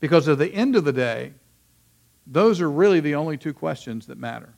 Because 0.01 0.27
at 0.27 0.39
the 0.39 0.53
end 0.53 0.75
of 0.75 0.85
the 0.85 0.93
day, 0.93 1.35
those 2.27 2.63
are 2.63 2.71
really 2.71 2.99
the 3.01 3.15
only 3.15 3.37
two 3.37 3.53
questions 3.53 4.07
that 4.07 4.17
matter. 4.17 4.55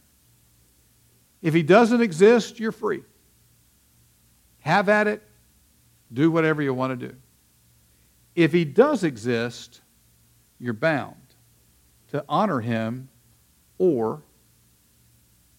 If 1.43 1.55
he 1.55 1.65
doesn't 1.65 2.01
exist, 2.01 2.61
you're 2.61 2.71
free. 2.71 3.03
Have 4.61 4.89
at 4.89 5.09
it, 5.09 5.25
do 6.13 6.31
whatever 6.31 6.63
you 6.63 6.73
want 6.73 7.01
to 7.01 7.09
do. 7.09 7.17
If 8.37 8.53
he 8.53 8.65
does 8.65 9.03
exist, 9.03 9.81
you're 10.61 10.73
bound 10.73 11.17
to 12.13 12.25
honor 12.29 12.61
him 12.61 13.09
or 13.79 14.23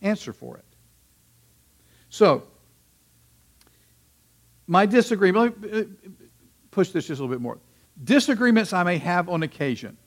answer 0.01 0.31
for 0.31 0.55
it. 0.55 0.65
So, 2.07 2.43
my 4.67 4.85
disagreement, 4.85 5.61
let 5.61 5.71
me 5.71 5.79
uh, 5.79 6.09
push 6.71 6.89
this 6.89 7.07
just 7.07 7.19
a 7.19 7.23
little 7.23 7.35
bit 7.35 7.41
more. 7.41 7.59
Disagreements 8.03 8.73
I 8.73 8.83
may 8.83 8.97
have 8.97 9.29
on 9.29 9.43
occasion, 9.43 9.97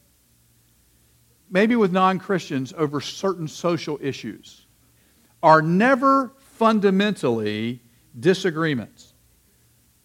maybe 1.50 1.76
with 1.76 1.92
non 1.92 2.18
Christians 2.18 2.74
over 2.76 3.00
certain 3.00 3.48
social 3.48 3.98
issues, 4.02 4.66
are 5.42 5.62
never 5.62 6.32
fundamentally 6.38 7.80
disagreements 8.18 9.14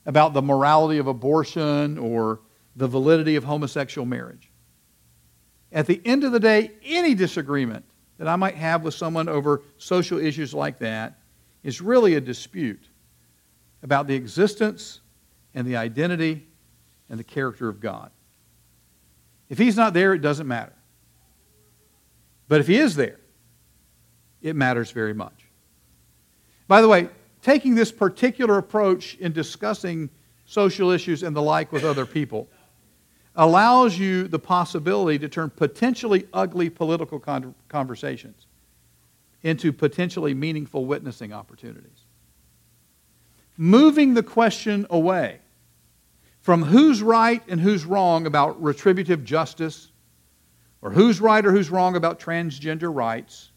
about 0.05 0.33
the 0.33 0.41
morality 0.41 0.99
of 0.99 1.07
abortion 1.07 1.97
or 1.97 2.41
the 2.75 2.87
validity 2.87 3.35
of 3.35 3.43
homosexual 3.43 4.05
marriage. 4.05 4.51
At 5.71 5.87
the 5.87 6.01
end 6.05 6.23
of 6.23 6.31
the 6.31 6.39
day, 6.39 6.71
any 6.85 7.15
disagreement 7.15 7.85
that 8.17 8.27
I 8.27 8.35
might 8.35 8.55
have 8.55 8.83
with 8.83 8.93
someone 8.93 9.27
over 9.27 9.63
social 9.77 10.19
issues 10.19 10.53
like 10.53 10.79
that 10.79 11.19
is 11.63 11.81
really 11.81 12.15
a 12.15 12.21
dispute 12.21 12.87
about 13.83 14.07
the 14.07 14.15
existence 14.15 15.01
and 15.53 15.67
the 15.67 15.75
identity 15.75 16.47
and 17.09 17.19
the 17.19 17.23
character 17.23 17.69
of 17.69 17.79
God. 17.79 18.09
If 19.49 19.57
He's 19.57 19.75
not 19.75 19.93
there, 19.93 20.13
it 20.13 20.21
doesn't 20.21 20.47
matter. 20.47 20.73
But 22.47 22.61
if 22.61 22.67
He 22.67 22.77
is 22.77 22.95
there, 22.95 23.19
it 24.41 24.55
matters 24.55 24.91
very 24.91 25.13
much. 25.13 25.33
By 26.67 26.81
the 26.81 26.87
way, 26.87 27.09
taking 27.41 27.75
this 27.75 27.91
particular 27.91 28.57
approach 28.57 29.15
in 29.15 29.33
discussing 29.33 30.09
social 30.45 30.89
issues 30.89 31.23
and 31.23 31.35
the 31.35 31.41
like 31.41 31.71
with 31.71 31.83
other 31.83 32.05
people 32.05 32.47
allows 33.35 33.97
you 33.97 34.27
the 34.27 34.39
possibility 34.39 35.17
to 35.19 35.27
turn 35.27 35.49
potentially 35.49 36.27
ugly 36.33 36.69
political 36.69 37.19
con- 37.19 37.53
conversations 37.67 38.47
into 39.41 39.73
potentially 39.73 40.33
meaningful 40.33 40.85
witnessing 40.85 41.33
opportunities. 41.33 42.02
Moving 43.57 44.13
the 44.13 44.23
question 44.23 44.87
away 44.89 45.39
from 46.41 46.63
who's 46.63 47.01
right 47.01 47.41
and 47.47 47.61
who's 47.61 47.85
wrong 47.85 48.25
about 48.25 48.61
retributive 48.61 49.23
justice, 49.23 49.91
or 50.81 50.91
who's 50.91 51.21
right 51.21 51.45
or 51.45 51.51
who's 51.51 51.69
wrong 51.69 51.95
about 51.95 52.19
transgender 52.19 52.93
rights, 52.93 53.51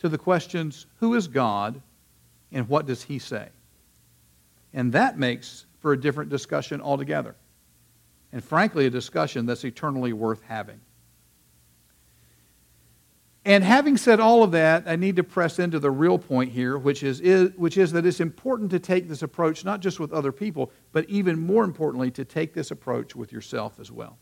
to 0.00 0.08
the 0.08 0.18
questions 0.18 0.86
who 0.98 1.14
is 1.14 1.28
God 1.28 1.80
and 2.50 2.68
what 2.68 2.86
does 2.86 3.02
he 3.04 3.18
say? 3.18 3.48
And 4.72 4.92
that 4.92 5.18
makes 5.18 5.66
for 5.78 5.92
a 5.92 6.00
different 6.00 6.30
discussion 6.30 6.80
altogether. 6.80 7.36
And 8.32 8.42
frankly, 8.42 8.86
a 8.86 8.90
discussion 8.90 9.46
that's 9.46 9.64
eternally 9.64 10.12
worth 10.12 10.42
having. 10.42 10.80
And 13.46 13.62
having 13.62 13.98
said 13.98 14.20
all 14.20 14.42
of 14.42 14.52
that, 14.52 14.84
I 14.86 14.96
need 14.96 15.16
to 15.16 15.24
press 15.24 15.58
into 15.58 15.78
the 15.78 15.90
real 15.90 16.18
point 16.18 16.50
here, 16.50 16.78
which 16.78 17.02
is, 17.02 17.20
is, 17.20 17.50
which 17.56 17.76
is 17.76 17.92
that 17.92 18.06
it's 18.06 18.20
important 18.20 18.70
to 18.70 18.78
take 18.78 19.06
this 19.06 19.22
approach 19.22 19.64
not 19.64 19.80
just 19.80 20.00
with 20.00 20.12
other 20.12 20.32
people, 20.32 20.72
but 20.92 21.08
even 21.10 21.38
more 21.38 21.64
importantly, 21.64 22.10
to 22.12 22.24
take 22.24 22.54
this 22.54 22.70
approach 22.70 23.14
with 23.14 23.32
yourself 23.32 23.78
as 23.78 23.92
well. 23.92 24.16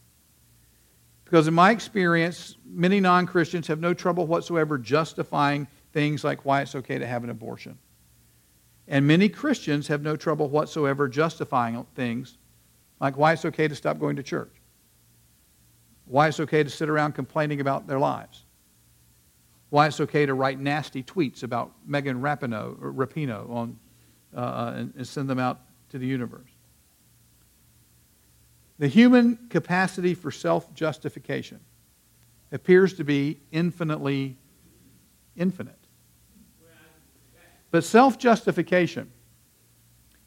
Because 1.25 1.47
in 1.47 1.55
my 1.55 1.71
experience, 1.71 2.57
many 2.67 2.99
non 2.99 3.27
Christians 3.27 3.69
have 3.69 3.81
no 3.81 3.95
trouble 3.95 4.27
whatsoever 4.27 4.77
justifying 4.77 5.69
things 5.93 6.25
like 6.25 6.45
why 6.45 6.63
it's 6.63 6.75
okay 6.75 6.99
to 6.99 7.07
have 7.07 7.23
an 7.23 7.31
abortion. 7.31 7.79
And 8.89 9.07
many 9.07 9.29
Christians 9.29 9.87
have 9.89 10.03
no 10.03 10.17
trouble 10.17 10.49
whatsoever 10.49 11.09
justifying 11.09 11.87
things 11.95 12.39
Like 13.01 13.17
why 13.17 13.33
it's 13.33 13.45
okay 13.45 13.69
to 13.69 13.75
stop 13.75 13.99
going 13.99 14.17
to 14.17 14.23
church. 14.23 14.53
Why 16.07 16.29
it's 16.29 16.41
okay 16.41 16.63
to 16.65 16.71
sit 16.71 16.89
around 16.89 17.13
complaining 17.13 17.61
about 17.61 17.87
their 17.87 17.99
lives. 18.01 18.45
Why 19.73 19.87
it's 19.87 20.01
okay 20.01 20.27
to 20.27 20.35
write 20.35 20.61
nasty 20.61 21.03
tweets 21.03 21.45
about 21.45 21.73
Megan 21.87 22.21
Rapinoe, 22.21 22.77
Rapinoe 22.79 23.49
on, 23.49 23.79
uh, 24.37 24.75
and, 24.77 24.93
and 24.95 25.09
send 25.09 25.31
them 25.31 25.39
out 25.39 25.61
to 25.89 25.99
the 25.99 26.07
universe. 26.07 26.51
The 28.79 28.87
human 28.87 29.39
capacity 29.49 30.13
for 30.13 30.31
self 30.31 30.75
justification 30.75 31.59
appears 32.53 32.93
to 32.99 33.05
be 33.05 33.41
infinitely 33.51 34.37
infinite. 35.37 35.87
But 37.71 37.83
self 37.83 38.19
justification 38.19 39.11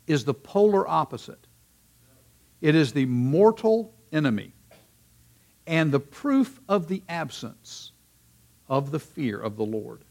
is 0.08 0.26
the 0.26 0.34
polar 0.34 0.88
opposite. 0.88 1.46
It 2.62 2.74
is 2.74 2.94
the 2.94 3.06
mortal 3.06 3.94
enemy 4.12 4.54
and 5.68 5.92
the 5.92 6.00
proof 6.00 6.60
of 6.68 6.88
the 6.88 7.04
absence 7.08 7.92
of 8.68 8.92
the 8.92 9.00
fear 9.00 9.40
of 9.40 9.58
the 9.58 9.66
Lord. 9.66 10.02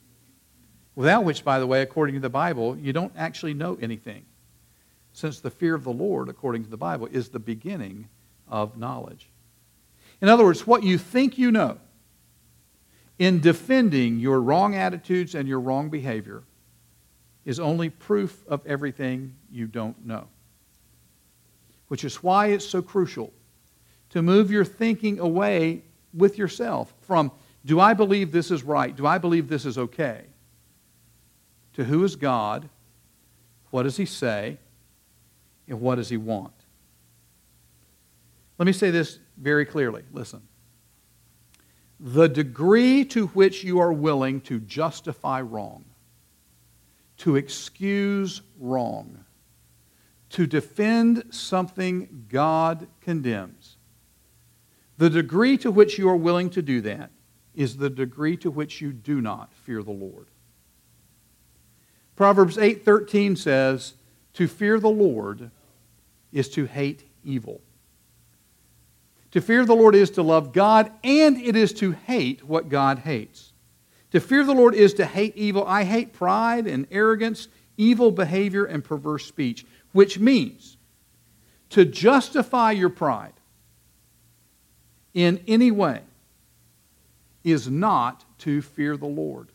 Without 0.94 1.24
which, 1.24 1.44
by 1.44 1.58
the 1.58 1.66
way, 1.66 1.82
according 1.82 2.14
to 2.14 2.20
the 2.20 2.30
Bible, 2.30 2.76
you 2.78 2.92
don't 2.92 3.12
actually 3.16 3.54
know 3.54 3.76
anything. 3.80 4.24
Since 5.12 5.40
the 5.40 5.50
fear 5.50 5.74
of 5.74 5.84
the 5.84 5.92
Lord, 5.92 6.28
according 6.28 6.64
to 6.64 6.70
the 6.70 6.76
Bible, 6.76 7.08
is 7.10 7.28
the 7.28 7.38
beginning 7.38 8.08
of 8.48 8.76
knowledge. 8.76 9.28
In 10.20 10.28
other 10.28 10.44
words, 10.44 10.66
what 10.66 10.82
you 10.82 10.98
think 10.98 11.38
you 11.38 11.50
know 11.50 11.78
in 13.18 13.40
defending 13.40 14.18
your 14.18 14.40
wrong 14.40 14.74
attitudes 14.74 15.34
and 15.34 15.48
your 15.48 15.60
wrong 15.60 15.88
behavior 15.88 16.42
is 17.44 17.60
only 17.60 17.90
proof 17.90 18.44
of 18.48 18.66
everything 18.66 19.34
you 19.50 19.66
don't 19.66 20.06
know. 20.06 20.26
Which 21.88 22.04
is 22.04 22.22
why 22.22 22.48
it's 22.48 22.66
so 22.66 22.82
crucial 22.82 23.32
to 24.10 24.22
move 24.22 24.50
your 24.50 24.64
thinking 24.64 25.18
away 25.18 25.82
with 26.12 26.38
yourself 26.38 26.94
from, 27.02 27.30
do 27.64 27.80
I 27.80 27.94
believe 27.94 28.30
this 28.30 28.50
is 28.50 28.62
right? 28.62 28.94
Do 28.94 29.06
I 29.06 29.18
believe 29.18 29.48
this 29.48 29.64
is 29.64 29.78
okay? 29.78 30.24
To 31.74 31.84
who 31.84 32.04
is 32.04 32.14
God? 32.16 32.68
What 33.70 33.84
does 33.84 33.96
He 33.96 34.06
say? 34.06 34.58
And 35.66 35.80
what 35.80 35.94
does 35.96 36.10
He 36.10 36.16
want? 36.16 36.52
Let 38.58 38.66
me 38.66 38.72
say 38.72 38.90
this 38.90 39.18
very 39.38 39.64
clearly. 39.64 40.02
Listen. 40.12 40.42
The 41.98 42.28
degree 42.28 43.04
to 43.06 43.28
which 43.28 43.64
you 43.64 43.80
are 43.80 43.92
willing 43.92 44.40
to 44.42 44.60
justify 44.60 45.40
wrong, 45.40 45.84
to 47.18 47.36
excuse 47.36 48.42
wrong, 48.60 49.24
to 50.30 50.46
defend 50.46 51.24
something 51.30 52.26
God 52.28 52.88
condemns, 53.00 53.78
the 54.98 55.08
degree 55.08 55.56
to 55.58 55.70
which 55.70 55.98
you 55.98 56.08
are 56.08 56.16
willing 56.16 56.50
to 56.50 56.60
do 56.60 56.82
that 56.82 57.10
is 57.54 57.76
the 57.76 57.90
degree 57.90 58.36
to 58.38 58.50
which 58.50 58.80
you 58.80 58.92
do 58.92 59.20
not 59.20 59.52
fear 59.52 59.82
the 59.82 59.92
Lord. 59.92 60.26
Proverbs 62.16 62.58
8:13 62.58 63.36
says, 63.36 63.94
"To 64.34 64.46
fear 64.46 64.78
the 64.78 64.88
Lord 64.90 65.50
is 66.32 66.48
to 66.50 66.66
hate 66.66 67.04
evil." 67.24 67.60
To 69.32 69.40
fear 69.40 69.64
the 69.64 69.74
Lord 69.74 69.96
is 69.96 70.10
to 70.10 70.22
love 70.22 70.52
God, 70.52 70.92
and 71.02 71.36
it 71.36 71.56
is 71.56 71.72
to 71.74 71.90
hate 71.90 72.44
what 72.44 72.68
God 72.68 73.00
hates. 73.00 73.52
To 74.12 74.20
fear 74.20 74.44
the 74.44 74.54
Lord 74.54 74.76
is 74.76 74.94
to 74.94 75.06
hate 75.06 75.36
evil. 75.36 75.64
I 75.66 75.82
hate 75.82 76.12
pride 76.12 76.68
and 76.68 76.86
arrogance, 76.92 77.48
evil 77.76 78.12
behavior, 78.12 78.64
and 78.64 78.84
perverse 78.84 79.26
speech, 79.26 79.66
which 79.90 80.20
means 80.20 80.76
to 81.70 81.84
justify 81.84 82.70
your 82.70 82.90
pride 82.90 83.32
in 85.14 85.42
any 85.48 85.72
way 85.72 86.02
is 87.44 87.68
not 87.68 88.24
to 88.38 88.62
fear 88.62 88.96
the 88.96 89.06
Lord, 89.06 89.48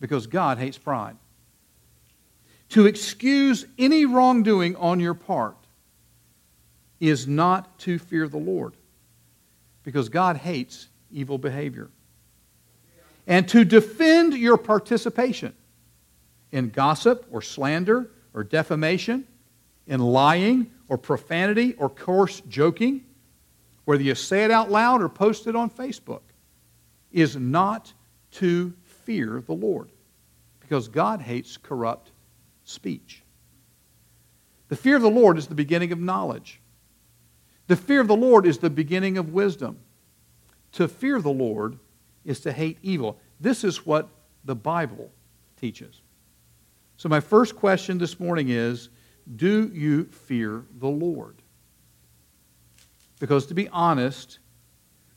because 0.00 0.26
God 0.26 0.58
hates 0.58 0.76
pride. 0.76 1.16
To 2.70 2.86
excuse 2.86 3.66
any 3.78 4.04
wrongdoing 4.04 4.74
on 4.76 4.98
your 4.98 5.14
part 5.14 5.56
is 6.98 7.28
not 7.28 7.78
to 7.80 7.98
fear 7.98 8.26
the 8.26 8.38
Lord 8.38 8.74
because 9.84 10.08
God 10.08 10.36
hates 10.36 10.88
evil 11.12 11.38
behavior. 11.38 11.90
And 13.26 13.48
to 13.50 13.64
defend 13.64 14.34
your 14.34 14.56
participation 14.56 15.54
in 16.50 16.70
gossip 16.70 17.26
or 17.30 17.42
slander 17.42 18.10
or 18.32 18.42
defamation, 18.42 19.26
in 19.86 20.00
lying 20.00 20.70
or 20.88 20.98
profanity 20.98 21.74
or 21.74 21.88
coarse 21.88 22.40
joking, 22.48 23.04
whether 23.84 24.02
you 24.02 24.14
say 24.14 24.44
it 24.44 24.50
out 24.50 24.70
loud 24.70 25.02
or 25.02 25.08
post 25.08 25.46
it 25.46 25.54
on 25.54 25.70
Facebook, 25.70 26.20
is 27.14 27.36
not 27.36 27.92
to 28.32 28.74
fear 28.82 29.42
the 29.46 29.54
Lord 29.54 29.90
because 30.60 30.88
God 30.88 31.22
hates 31.22 31.56
corrupt 31.56 32.10
speech. 32.64 33.22
The 34.68 34.76
fear 34.76 34.96
of 34.96 35.02
the 35.02 35.08
Lord 35.08 35.38
is 35.38 35.46
the 35.46 35.54
beginning 35.54 35.92
of 35.92 36.00
knowledge. 36.00 36.60
The 37.68 37.76
fear 37.76 38.00
of 38.00 38.08
the 38.08 38.16
Lord 38.16 38.46
is 38.46 38.58
the 38.58 38.68
beginning 38.68 39.16
of 39.16 39.32
wisdom. 39.32 39.78
To 40.72 40.88
fear 40.88 41.20
the 41.20 41.30
Lord 41.30 41.78
is 42.24 42.40
to 42.40 42.52
hate 42.52 42.78
evil. 42.82 43.20
This 43.38 43.62
is 43.62 43.86
what 43.86 44.08
the 44.44 44.56
Bible 44.56 45.10
teaches. 45.60 46.02
So, 46.96 47.08
my 47.08 47.20
first 47.20 47.54
question 47.54 47.98
this 47.98 48.18
morning 48.18 48.48
is 48.48 48.88
Do 49.36 49.70
you 49.72 50.04
fear 50.04 50.64
the 50.78 50.88
Lord? 50.88 51.36
Because, 53.20 53.46
to 53.46 53.54
be 53.54 53.68
honest, 53.68 54.40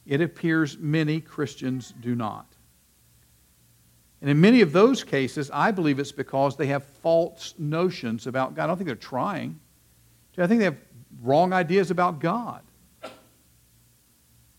it 0.07 0.21
appears 0.21 0.77
many 0.77 1.19
Christians 1.19 1.93
do 1.99 2.15
not. 2.15 2.47
And 4.21 4.29
in 4.31 4.41
many 4.41 4.61
of 4.61 4.71
those 4.71 5.03
cases, 5.03 5.51
I 5.53 5.71
believe 5.71 5.99
it's 5.99 6.11
because 6.11 6.55
they 6.55 6.67
have 6.67 6.83
false 6.83 7.53
notions 7.59 8.25
about 8.25 8.55
God. 8.55 8.63
I 8.63 8.67
don't 8.67 8.77
think 8.77 8.87
they're 8.87 8.95
trying. 8.95 9.59
I 10.37 10.47
think 10.47 10.59
they 10.59 10.65
have 10.65 10.77
wrong 11.21 11.53
ideas 11.53 11.91
about 11.91 12.19
God. 12.19 12.61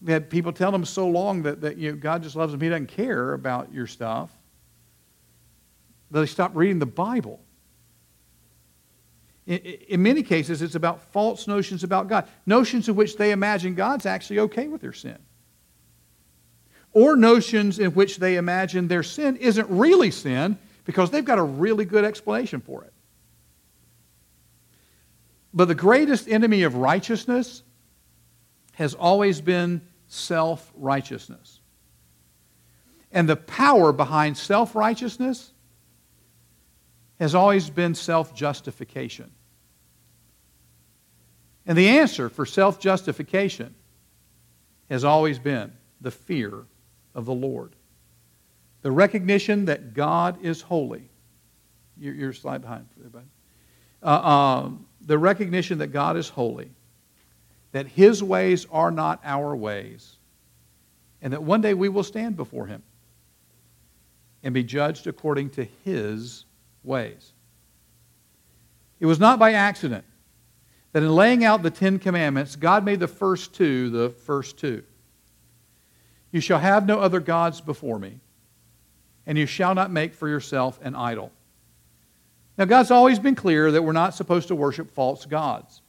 We 0.01 0.13
had 0.13 0.31
people 0.31 0.53
tell 0.53 0.71
them 0.71 0.85
so 0.85 1.09
long 1.09 1.43
that, 1.43 1.61
that 1.63 1.77
you 1.77 1.91
know, 1.91 1.97
God 1.97 2.23
just 2.23 2.37
loves 2.37 2.53
them, 2.53 2.61
He 2.61 2.69
doesn't 2.69 2.87
care 2.87 3.33
about 3.33 3.73
your 3.73 3.87
stuff, 3.87 4.31
that 6.11 6.21
they 6.21 6.27
stop 6.27 6.53
reading 6.55 6.79
the 6.79 6.87
Bible. 6.87 7.41
In, 9.47 9.59
in 9.59 10.03
many 10.03 10.23
cases, 10.23 10.63
it's 10.63 10.77
about 10.77 11.01
false 11.13 11.49
notions 11.49 11.83
about 11.83 12.09
God, 12.09 12.29
notions 12.47 12.89
in 12.89 12.95
which 12.95 13.17
they 13.17 13.33
imagine 13.33 13.75
God's 13.75 14.07
actually 14.07 14.39
okay 14.41 14.69
with 14.69 14.81
their 14.81 14.93
sin. 14.93 15.19
Or 16.93 17.17
notions 17.17 17.79
in 17.79 17.93
which 17.93 18.19
they 18.19 18.37
imagine 18.37 18.89
their 18.89 19.03
sin 19.03 19.37
isn't 19.37 19.69
really 19.69 20.11
sin 20.11 20.59
because 20.85 21.11
they've 21.11 21.25
got 21.25 21.39
a 21.39 21.43
really 21.43 21.85
good 21.85 22.05
explanation 22.05 22.61
for 22.61 22.85
it. 22.85 22.93
But 25.53 25.67
the 25.67 25.75
greatest 25.75 26.29
enemy 26.29 26.63
of 26.63 26.75
righteousness 26.75 27.63
has 28.75 28.95
always 28.95 29.41
been 29.41 29.83
self 30.07 30.73
righteousness. 30.77 31.61
And 33.11 33.29
the 33.29 33.37
power 33.37 33.93
behind 33.93 34.37
self 34.37 34.75
righteousness 34.75 35.53
has 37.19 37.35
always 37.35 37.71
been 37.71 37.95
self 37.95 38.35
justification. 38.35 39.31
And 41.67 41.77
the 41.77 41.89
answer 41.89 42.29
for 42.29 42.47
self 42.47 42.81
justification 42.81 43.75
has 44.89 45.05
always 45.05 45.39
been 45.39 45.73
the 46.01 46.11
fear 46.11 46.65
of 47.19 47.25
the 47.25 47.35
Lord. 47.35 47.73
The 48.83 48.93
recognition 48.93 49.65
that 49.65 49.93
God 49.93 50.39
is 50.45 50.63
holy. 50.63 51.11
Your, 51.99 52.33
slide 52.33 52.63
behind, 52.63 52.87
everybody. 52.97 53.27
Uh, 54.01 54.07
um, 54.07 54.87
the 55.05 55.19
recognition 55.19 55.79
that 55.79 55.89
God 55.89 56.17
is 56.17 56.29
holy, 56.29 56.71
that 57.73 57.89
His 57.89 58.23
ways 58.23 58.69
are 58.71 58.93
not 58.93 59.21
our 59.25 59.57
ways, 59.57 60.15
and 61.21 61.33
that 61.33 61.43
one 61.43 61.61
day 61.61 61.75
we 61.75 61.89
will 61.89 62.05
stand 62.05 62.37
before 62.37 62.69
Him 62.69 62.85
and 64.45 64.55
be 64.55 64.63
judged 64.63 65.09
according 65.09 65.51
to 65.51 65.67
His 65.85 66.45
ways. 66.85 67.33
It 69.01 69.07
was 69.07 69.19
not 69.19 69.41
by 69.41 69.55
accident 69.55 70.05
that 70.93 71.03
in 71.03 71.13
laying 71.13 71.45
out 71.45 71.65
the 71.65 71.71
Ten 71.71 71.99
Commandments, 71.99 72.55
God 72.55 72.85
made 72.85 73.01
the 73.01 73.09
first 73.09 73.55
two 73.55 73.91
the 73.91 74.11
first 74.11 74.57
two. 74.57 74.85
You 76.31 76.41
shall 76.41 76.59
have 76.59 76.87
no 76.87 77.01
other 77.01 77.21
gods 77.21 77.61
before 77.61 77.99
me, 77.99 78.21
and 79.27 79.39
you 79.39 79.47
shall 79.47 79.75
not 79.75 79.91
make 79.91 80.15
for 80.15 80.29
yourself 80.29 80.79
an 80.83 80.95
idol. 80.95 81.33
Now, 82.59 82.65
God's 82.65 82.91
always 82.91 83.19
been 83.19 83.35
clear 83.35 83.71
that 83.71 83.83
we're 83.83 83.93
not 83.93 84.15
supposed 84.15 84.49
to 84.49 84.55
worship 84.55 84.93
false 84.93 85.25
gods. 85.25 85.81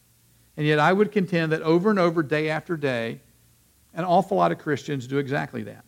And 0.56 0.67
yet, 0.67 0.78
I 0.78 0.93
would 0.93 1.12
contend 1.12 1.52
that 1.52 1.62
over 1.62 1.89
and 1.89 1.97
over, 1.97 2.21
day 2.21 2.49
after 2.49 2.78
day, 2.78 3.21
an 3.93 4.06
awful 4.06 4.38
lot 4.38 4.52
of 4.52 4.60
Christians 4.60 5.08
do 5.08 5.17
exactly 5.17 5.63
that. 5.63 5.84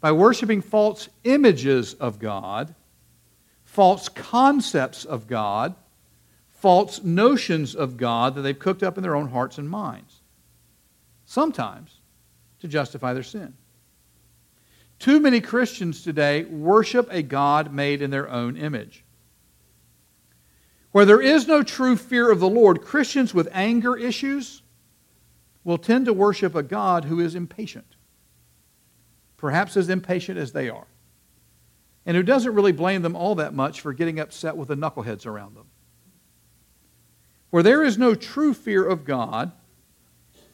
By 0.00 0.12
worshiping 0.12 0.60
false 0.60 1.08
images 1.24 1.94
of 1.94 2.18
God, 2.18 2.74
false 3.64 4.08
concepts 4.08 5.04
of 5.04 5.26
God, 5.26 5.74
false 6.50 7.02
notions 7.02 7.74
of 7.74 7.96
God 7.96 8.34
that 8.34 8.42
they've 8.42 8.58
cooked 8.58 8.82
up 8.82 8.96
in 8.96 9.02
their 9.02 9.16
own 9.16 9.28
hearts 9.28 9.58
and 9.58 9.70
minds, 9.70 10.20
sometimes 11.24 11.95
to 12.66 12.72
justify 12.72 13.12
their 13.12 13.22
sin. 13.22 13.54
Too 14.98 15.20
many 15.20 15.40
Christians 15.40 16.02
today 16.02 16.44
worship 16.44 17.08
a 17.10 17.22
God 17.22 17.72
made 17.72 18.02
in 18.02 18.10
their 18.10 18.30
own 18.30 18.56
image. 18.56 19.04
Where 20.92 21.04
there 21.04 21.20
is 21.20 21.46
no 21.46 21.62
true 21.62 21.96
fear 21.96 22.30
of 22.30 22.40
the 22.40 22.48
Lord, 22.48 22.80
Christians 22.80 23.34
with 23.34 23.48
anger 23.52 23.96
issues 23.96 24.62
will 25.64 25.78
tend 25.78 26.06
to 26.06 26.12
worship 26.12 26.54
a 26.54 26.62
God 26.62 27.04
who 27.04 27.20
is 27.20 27.34
impatient, 27.34 27.96
perhaps 29.36 29.76
as 29.76 29.90
impatient 29.90 30.38
as 30.38 30.52
they 30.52 30.70
are, 30.70 30.86
and 32.06 32.16
who 32.16 32.22
doesn't 32.22 32.54
really 32.54 32.72
blame 32.72 33.02
them 33.02 33.16
all 33.16 33.34
that 33.34 33.52
much 33.52 33.80
for 33.80 33.92
getting 33.92 34.18
upset 34.18 34.56
with 34.56 34.68
the 34.68 34.76
knuckleheads 34.76 35.26
around 35.26 35.54
them. 35.54 35.66
Where 37.50 37.62
there 37.62 37.84
is 37.84 37.98
no 37.98 38.14
true 38.14 38.54
fear 38.54 38.84
of 38.84 39.04
God, 39.04 39.52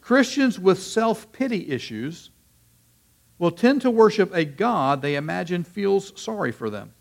Christians 0.03 0.59
with 0.59 0.83
self 0.83 1.33
pity 1.33 1.71
issues 1.71 2.31
will 3.39 3.53
tend 3.53 3.83
to 3.83 3.91
worship 3.91 4.35
a 4.35 4.45
God 4.45 5.01
they 5.01 5.17
imagine 5.17 5.65
feels 5.65 6.13
sorry 6.21 6.53
for 6.53 6.69
them. 6.69 6.93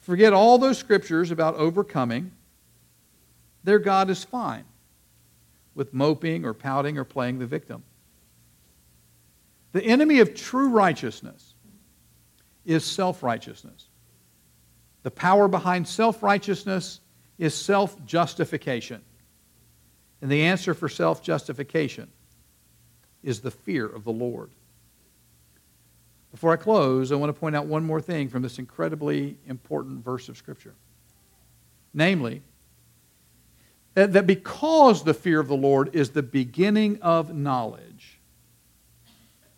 Forget 0.00 0.32
all 0.32 0.58
those 0.58 0.78
scriptures 0.78 1.30
about 1.30 1.56
overcoming. 1.56 2.30
Their 3.64 3.78
God 3.78 4.10
is 4.10 4.22
fine 4.24 4.64
with 5.74 5.92
moping 5.92 6.44
or 6.44 6.54
pouting 6.54 6.98
or 6.98 7.04
playing 7.04 7.38
the 7.38 7.46
victim. 7.46 7.82
The 9.72 9.82
enemy 9.82 10.20
of 10.20 10.34
true 10.34 10.68
righteousness 10.68 11.54
is 12.64 12.84
self 12.84 13.22
righteousness. 13.22 13.88
The 15.02 15.10
power 15.10 15.48
behind 15.48 15.88
self 15.88 16.22
righteousness 16.22 17.00
is 17.38 17.54
self 17.54 18.04
justification. 18.04 19.02
And 20.24 20.32
the 20.32 20.44
answer 20.44 20.72
for 20.72 20.88
self 20.88 21.22
justification 21.22 22.10
is 23.22 23.40
the 23.40 23.50
fear 23.50 23.84
of 23.84 24.04
the 24.04 24.10
Lord. 24.10 24.52
Before 26.30 26.50
I 26.50 26.56
close, 26.56 27.12
I 27.12 27.16
want 27.16 27.28
to 27.28 27.38
point 27.38 27.54
out 27.54 27.66
one 27.66 27.84
more 27.84 28.00
thing 28.00 28.30
from 28.30 28.40
this 28.40 28.58
incredibly 28.58 29.36
important 29.46 30.02
verse 30.02 30.30
of 30.30 30.38
Scripture. 30.38 30.72
Namely, 31.92 32.40
that 33.92 34.26
because 34.26 35.04
the 35.04 35.12
fear 35.12 35.40
of 35.40 35.48
the 35.48 35.58
Lord 35.58 35.94
is 35.94 36.08
the 36.08 36.22
beginning 36.22 37.02
of 37.02 37.34
knowledge, 37.34 38.18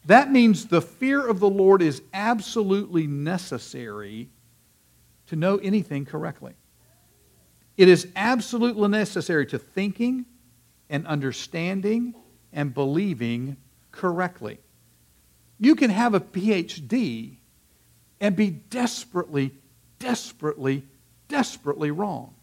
that 0.07 0.33
means 0.33 0.67
the 0.67 0.83
fear 0.83 1.25
of 1.25 1.39
the 1.39 1.49
Lord 1.49 1.81
is 1.81 2.03
absolutely 2.13 3.07
necessary 3.07 4.31
to 5.29 5.37
know 5.37 5.59
anything 5.59 6.05
correctly. 6.05 6.55
It 7.77 7.89
is 7.89 8.09
absolutely 8.17 8.89
necessary 8.89 9.47
to 9.47 9.61
thinking 9.61 10.27
and 10.89 11.07
understanding 11.07 12.15
and 12.53 12.73
believing 12.73 13.57
correctly. 13.93 14.59
You 15.59 15.75
can 15.75 15.91
have 15.91 16.15
a 16.15 16.21
PhD 16.21 17.37
and 18.21 18.37
be 18.37 18.51
desperately, 18.51 19.53
desperately, 19.99 20.85
desperately 21.29 21.91
wrong 21.91 22.35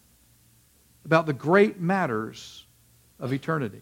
about 1.06 1.26
the 1.26 1.34
great 1.34 1.80
matters 1.80 2.66
of 3.20 3.34
eternity. 3.34 3.82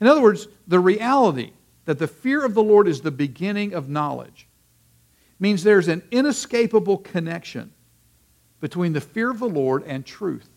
In 0.00 0.06
other 0.06 0.22
words, 0.22 0.48
the 0.66 0.80
reality 0.80 1.52
that 1.84 1.98
the 1.98 2.06
fear 2.06 2.44
of 2.44 2.54
the 2.54 2.62
Lord 2.62 2.86
is 2.86 3.00
the 3.00 3.10
beginning 3.10 3.74
of 3.74 3.88
knowledge 3.88 4.46
means 5.40 5.62
there's 5.62 5.88
an 5.88 6.02
inescapable 6.10 6.98
connection 6.98 7.72
between 8.60 8.92
the 8.92 9.00
fear 9.00 9.30
of 9.30 9.38
the 9.38 9.48
Lord 9.48 9.84
and 9.84 10.04
truth, 10.04 10.48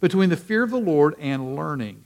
between 0.00 0.30
the 0.30 0.36
fear 0.36 0.62
of 0.62 0.70
the 0.70 0.78
Lord 0.78 1.14
and 1.18 1.56
learning. 1.56 2.04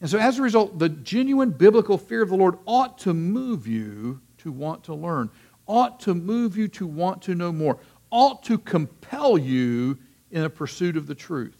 And 0.00 0.08
so, 0.08 0.18
as 0.18 0.38
a 0.38 0.42
result, 0.42 0.78
the 0.78 0.88
genuine 0.88 1.50
biblical 1.50 1.98
fear 1.98 2.22
of 2.22 2.28
the 2.28 2.36
Lord 2.36 2.58
ought 2.66 2.98
to 2.98 3.14
move 3.14 3.66
you 3.66 4.20
to 4.38 4.52
want 4.52 4.84
to 4.84 4.94
learn, 4.94 5.30
ought 5.66 6.00
to 6.00 6.14
move 6.14 6.56
you 6.56 6.68
to 6.68 6.86
want 6.86 7.22
to 7.22 7.34
know 7.34 7.50
more, 7.50 7.78
ought 8.10 8.42
to 8.44 8.58
compel 8.58 9.36
you 9.36 9.98
in 10.30 10.44
a 10.44 10.50
pursuit 10.50 10.96
of 10.96 11.06
the 11.06 11.14
truth, 11.14 11.56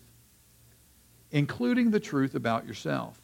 including 1.32 1.90
the 1.90 2.00
truth 2.00 2.34
about 2.34 2.66
yourself. 2.66 3.20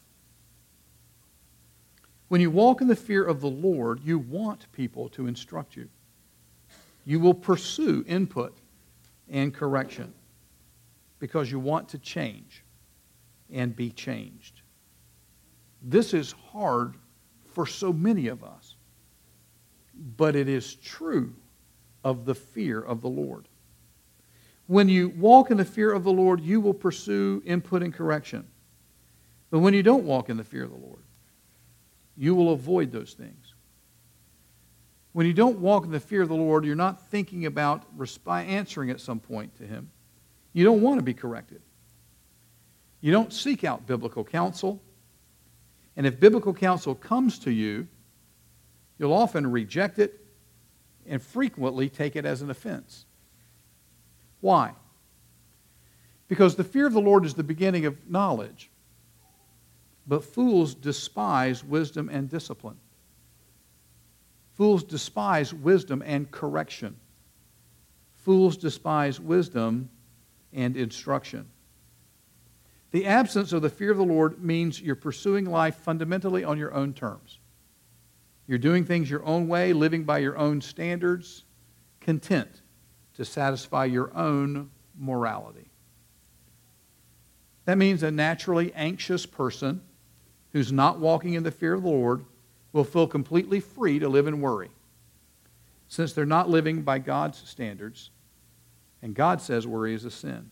When 2.28 2.40
you 2.40 2.50
walk 2.50 2.80
in 2.80 2.88
the 2.88 2.96
fear 2.96 3.22
of 3.22 3.40
the 3.40 3.50
Lord, 3.50 4.00
you 4.02 4.18
want 4.18 4.72
people 4.72 5.08
to 5.10 5.28
instruct 5.28 5.76
you. 5.76 5.88
You 7.04 7.20
will 7.20 7.34
pursue 7.34 8.04
input 8.08 8.56
and 9.30 9.54
correction 9.54 10.12
because 11.18 11.50
you 11.50 11.58
want 11.58 11.88
to 11.90 11.98
change 11.98 12.64
and 13.52 13.74
be 13.74 13.90
changed. 13.90 14.62
This 15.82 16.14
is 16.14 16.32
hard 16.52 16.94
for 17.52 17.66
so 17.66 17.92
many 17.92 18.28
of 18.28 18.42
us, 18.42 18.76
but 20.16 20.34
it 20.34 20.48
is 20.48 20.74
true 20.74 21.34
of 22.02 22.24
the 22.24 22.34
fear 22.34 22.80
of 22.80 23.00
the 23.00 23.08
Lord. 23.08 23.48
When 24.66 24.88
you 24.88 25.10
walk 25.10 25.50
in 25.50 25.58
the 25.58 25.64
fear 25.64 25.92
of 25.92 26.04
the 26.04 26.12
Lord, 26.12 26.40
you 26.40 26.60
will 26.60 26.74
pursue 26.74 27.42
input 27.44 27.82
and 27.82 27.92
correction. 27.92 28.46
But 29.50 29.58
when 29.60 29.74
you 29.74 29.82
don't 29.82 30.04
walk 30.04 30.30
in 30.30 30.36
the 30.36 30.44
fear 30.44 30.64
of 30.64 30.70
the 30.70 30.76
Lord, 30.76 31.02
you 32.16 32.34
will 32.34 32.52
avoid 32.52 32.90
those 32.90 33.12
things. 33.12 33.54
When 35.12 35.26
you 35.26 35.32
don't 35.32 35.58
walk 35.58 35.84
in 35.84 35.92
the 35.92 36.00
fear 36.00 36.22
of 36.22 36.28
the 36.28 36.34
Lord, 36.34 36.64
you're 36.64 36.74
not 36.74 37.08
thinking 37.08 37.46
about 37.46 37.84
answering 38.26 38.90
at 38.90 39.00
some 39.00 39.20
point 39.20 39.54
to 39.58 39.66
Him. 39.66 39.90
You 40.54 40.64
don't 40.64 40.80
want 40.80 40.98
to 40.98 41.02
be 41.02 41.12
corrected. 41.12 41.60
You 43.02 43.12
don't 43.12 43.32
seek 43.32 43.64
out 43.64 43.86
biblical 43.86 44.24
counsel. 44.24 44.80
And 45.96 46.06
if 46.06 46.18
biblical 46.18 46.54
counsel 46.54 46.94
comes 46.94 47.38
to 47.40 47.50
you, 47.50 47.86
you'll 48.98 49.12
often 49.12 49.50
reject 49.50 49.98
it 49.98 50.24
and 51.06 51.22
frequently 51.22 51.90
take 51.90 52.16
it 52.16 52.24
as 52.24 52.40
an 52.40 52.48
offense. 52.48 53.04
Why? 54.40 54.72
Because 56.28 56.54
the 56.54 56.64
fear 56.64 56.86
of 56.86 56.94
the 56.94 57.00
Lord 57.00 57.26
is 57.26 57.34
the 57.34 57.44
beginning 57.44 57.84
of 57.84 58.08
knowledge, 58.08 58.70
but 60.06 60.24
fools 60.24 60.74
despise 60.74 61.64
wisdom 61.64 62.08
and 62.08 62.30
discipline. 62.30 62.78
Fools 64.54 64.84
despise 64.84 65.52
wisdom 65.52 66.02
and 66.06 66.30
correction. 66.30 66.96
Fools 68.14 68.56
despise 68.56 69.20
wisdom 69.20 69.90
and 70.54 70.76
instruction. 70.76 71.46
The 72.92 73.06
absence 73.06 73.52
of 73.52 73.62
the 73.62 73.70
fear 73.70 73.90
of 73.90 73.96
the 73.96 74.04
Lord 74.04 74.42
means 74.42 74.80
you're 74.80 74.94
pursuing 74.94 75.46
life 75.46 75.76
fundamentally 75.76 76.44
on 76.44 76.58
your 76.58 76.72
own 76.72 76.92
terms. 76.92 77.38
You're 78.46 78.58
doing 78.58 78.84
things 78.84 79.10
your 79.10 79.24
own 79.24 79.48
way, 79.48 79.72
living 79.72 80.04
by 80.04 80.18
your 80.18 80.38
own 80.38 80.60
standards, 80.60 81.44
content 82.00 82.62
to 83.14 83.24
satisfy 83.24 83.86
your 83.86 84.16
own 84.16 84.70
morality. 84.96 85.70
That 87.64 87.78
means 87.78 88.02
a 88.02 88.10
naturally 88.10 88.72
anxious 88.74 89.26
person 89.26 89.80
who's 90.52 90.70
not 90.70 91.00
walking 91.00 91.34
in 91.34 91.42
the 91.42 91.50
fear 91.50 91.74
of 91.74 91.82
the 91.82 91.88
Lord 91.88 92.24
will 92.72 92.84
feel 92.84 93.06
completely 93.06 93.60
free 93.60 93.98
to 93.98 94.08
live 94.08 94.26
in 94.26 94.40
worry 94.40 94.70
since 95.88 96.12
they're 96.12 96.26
not 96.26 96.50
living 96.50 96.82
by 96.82 96.98
God's 96.98 97.38
standards. 97.48 98.10
And 99.04 99.14
God 99.14 99.42
says 99.42 99.66
worry 99.66 99.92
is 99.92 100.06
a 100.06 100.10
sin. 100.10 100.50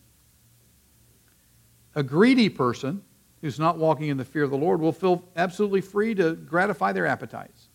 A 1.95 2.03
greedy 2.03 2.51
person 2.51 3.03
who's 3.41 3.59
not 3.59 3.79
walking 3.79 4.09
in 4.09 4.19
the 4.19 4.27
fear 4.27 4.43
of 4.43 4.51
the 4.51 4.59
Lord 4.59 4.79
will 4.79 4.93
feel 4.93 5.25
absolutely 5.35 5.81
free 5.81 6.15
to 6.17 6.35
gratify 6.35 6.93
their 6.93 7.07
appetites. 7.07 7.71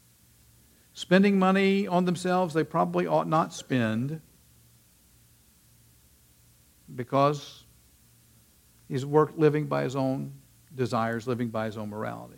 Spending 0.94 1.40
money 1.40 1.88
on 1.88 2.06
themselves 2.06 2.54
they 2.54 2.64
probably 2.64 3.08
ought 3.08 3.28
not 3.28 3.56
spend 3.56 4.22
because 6.96 7.64
he's 8.88 9.04
worked 9.04 9.38
living 9.40 9.66
by 9.66 9.82
his 9.82 9.96
own 9.96 10.32
desires, 10.76 11.28
living 11.28 11.50
by 11.50 11.66
his 11.66 11.76
own 11.76 11.90
morality. 11.90 12.38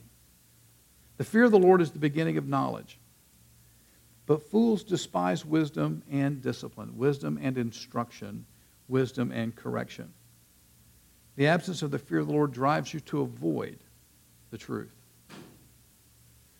The 1.17 1.25
fear 1.25 1.43
of 1.43 1.51
the 1.51 1.59
Lord 1.59 1.81
is 1.81 1.91
the 1.91 1.99
beginning 1.99 2.37
of 2.37 2.47
knowledge. 2.47 2.98
But 4.29 4.43
fools 4.43 4.83
despise 4.83 5.43
wisdom 5.43 6.03
and 6.11 6.39
discipline, 6.39 6.95
wisdom 6.95 7.39
and 7.41 7.57
instruction, 7.57 8.45
wisdom 8.87 9.31
and 9.31 9.55
correction. 9.55 10.13
The 11.35 11.47
absence 11.47 11.81
of 11.81 11.89
the 11.89 11.97
fear 11.97 12.19
of 12.19 12.27
the 12.27 12.33
Lord 12.33 12.51
drives 12.51 12.93
you 12.93 12.99
to 12.99 13.21
avoid 13.21 13.79
the 14.51 14.57
truth. 14.59 14.93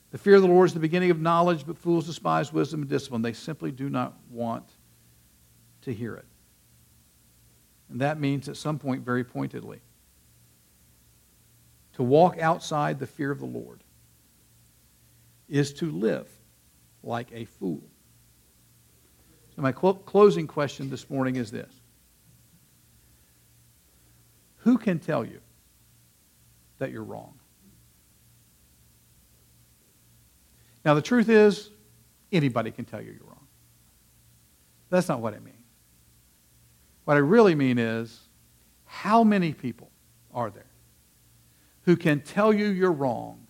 The 0.09 0.17
fear 0.17 0.33
of 0.33 0.41
the 0.41 0.47
Lord 0.47 0.65
is 0.65 0.73
the 0.73 0.79
beginning 0.79 1.11
of 1.11 1.21
knowledge, 1.21 1.63
but 1.63 1.77
fools 1.77 2.07
despise 2.07 2.51
wisdom 2.51 2.81
and 2.81 2.89
discipline. 2.89 3.21
They 3.21 3.33
simply 3.33 3.71
do 3.71 3.87
not 3.87 4.15
want 4.31 4.65
to 5.83 5.93
hear 5.93 6.15
it. 6.15 6.25
And 7.91 8.01
that 8.01 8.19
means 8.19 8.49
at 8.49 8.57
some 8.57 8.79
point, 8.79 9.05
very 9.05 9.23
pointedly, 9.23 9.79
to 11.93 12.01
walk 12.01 12.39
outside 12.39 12.97
the 12.97 13.05
fear 13.05 13.29
of 13.29 13.37
the 13.37 13.45
Lord 13.45 13.83
is 15.47 15.71
to 15.73 15.91
live 15.91 16.27
like 17.03 17.31
a 17.33 17.45
fool. 17.45 17.81
So, 19.55 19.61
my 19.61 19.71
closing 19.71 20.47
question 20.47 20.89
this 20.89 21.09
morning 21.09 21.35
is 21.35 21.51
this 21.51 21.71
who 24.57 24.77
can 24.77 24.99
tell 24.99 25.25
you 25.25 25.39
that 26.79 26.91
you're 26.91 27.03
wrong? 27.03 27.39
Now, 30.85 30.93
the 30.93 31.01
truth 31.01 31.29
is, 31.29 31.69
anybody 32.31 32.71
can 32.71 32.85
tell 32.85 33.01
you 33.01 33.11
you're 33.11 33.27
wrong. 33.27 33.47
That's 34.89 35.07
not 35.07 35.19
what 35.19 35.33
I 35.33 35.39
mean. 35.39 35.53
What 37.05 37.15
I 37.15 37.19
really 37.19 37.55
mean 37.55 37.77
is, 37.77 38.19
how 38.85 39.23
many 39.23 39.53
people 39.53 39.91
are 40.33 40.49
there 40.49 40.65
who 41.83 41.95
can 41.95 42.21
tell 42.21 42.53
you 42.53 42.67
you're 42.67 42.91
wrong 42.91 43.47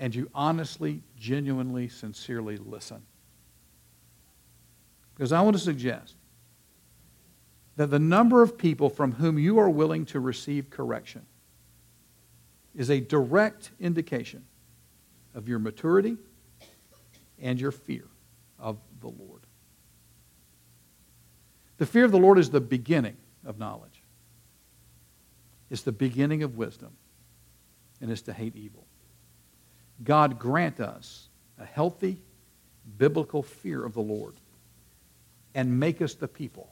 and 0.00 0.14
you 0.14 0.30
honestly, 0.34 1.02
genuinely, 1.18 1.86
sincerely 1.86 2.56
listen? 2.56 3.02
Because 5.14 5.30
I 5.30 5.42
want 5.42 5.54
to 5.56 5.62
suggest 5.62 6.14
that 7.76 7.88
the 7.88 7.98
number 7.98 8.42
of 8.42 8.56
people 8.56 8.88
from 8.88 9.12
whom 9.12 9.38
you 9.38 9.58
are 9.58 9.68
willing 9.68 10.06
to 10.06 10.18
receive 10.18 10.70
correction 10.70 11.26
is 12.74 12.88
a 12.88 12.98
direct 12.98 13.72
indication 13.78 14.42
of 15.34 15.48
your 15.48 15.58
maturity 15.58 16.16
and 17.38 17.60
your 17.60 17.70
fear 17.70 18.06
of 18.58 18.78
the 19.00 19.08
Lord. 19.08 19.42
The 21.76 21.84
fear 21.84 22.06
of 22.06 22.10
the 22.10 22.18
Lord 22.18 22.38
is 22.38 22.48
the 22.48 22.60
beginning 22.60 23.18
of 23.44 23.58
knowledge. 23.58 24.02
It's 25.68 25.82
the 25.82 25.92
beginning 25.92 26.42
of 26.42 26.56
wisdom, 26.56 26.90
and 28.00 28.10
it's 28.10 28.22
to 28.22 28.32
hate 28.32 28.56
evil. 28.56 28.86
God 30.04 30.38
grant 30.38 30.80
us 30.80 31.28
a 31.58 31.64
healthy, 31.64 32.20
biblical 32.98 33.42
fear 33.42 33.84
of 33.84 33.94
the 33.94 34.00
Lord 34.00 34.34
and 35.54 35.78
make 35.78 36.00
us 36.00 36.14
the 36.14 36.28
people 36.28 36.70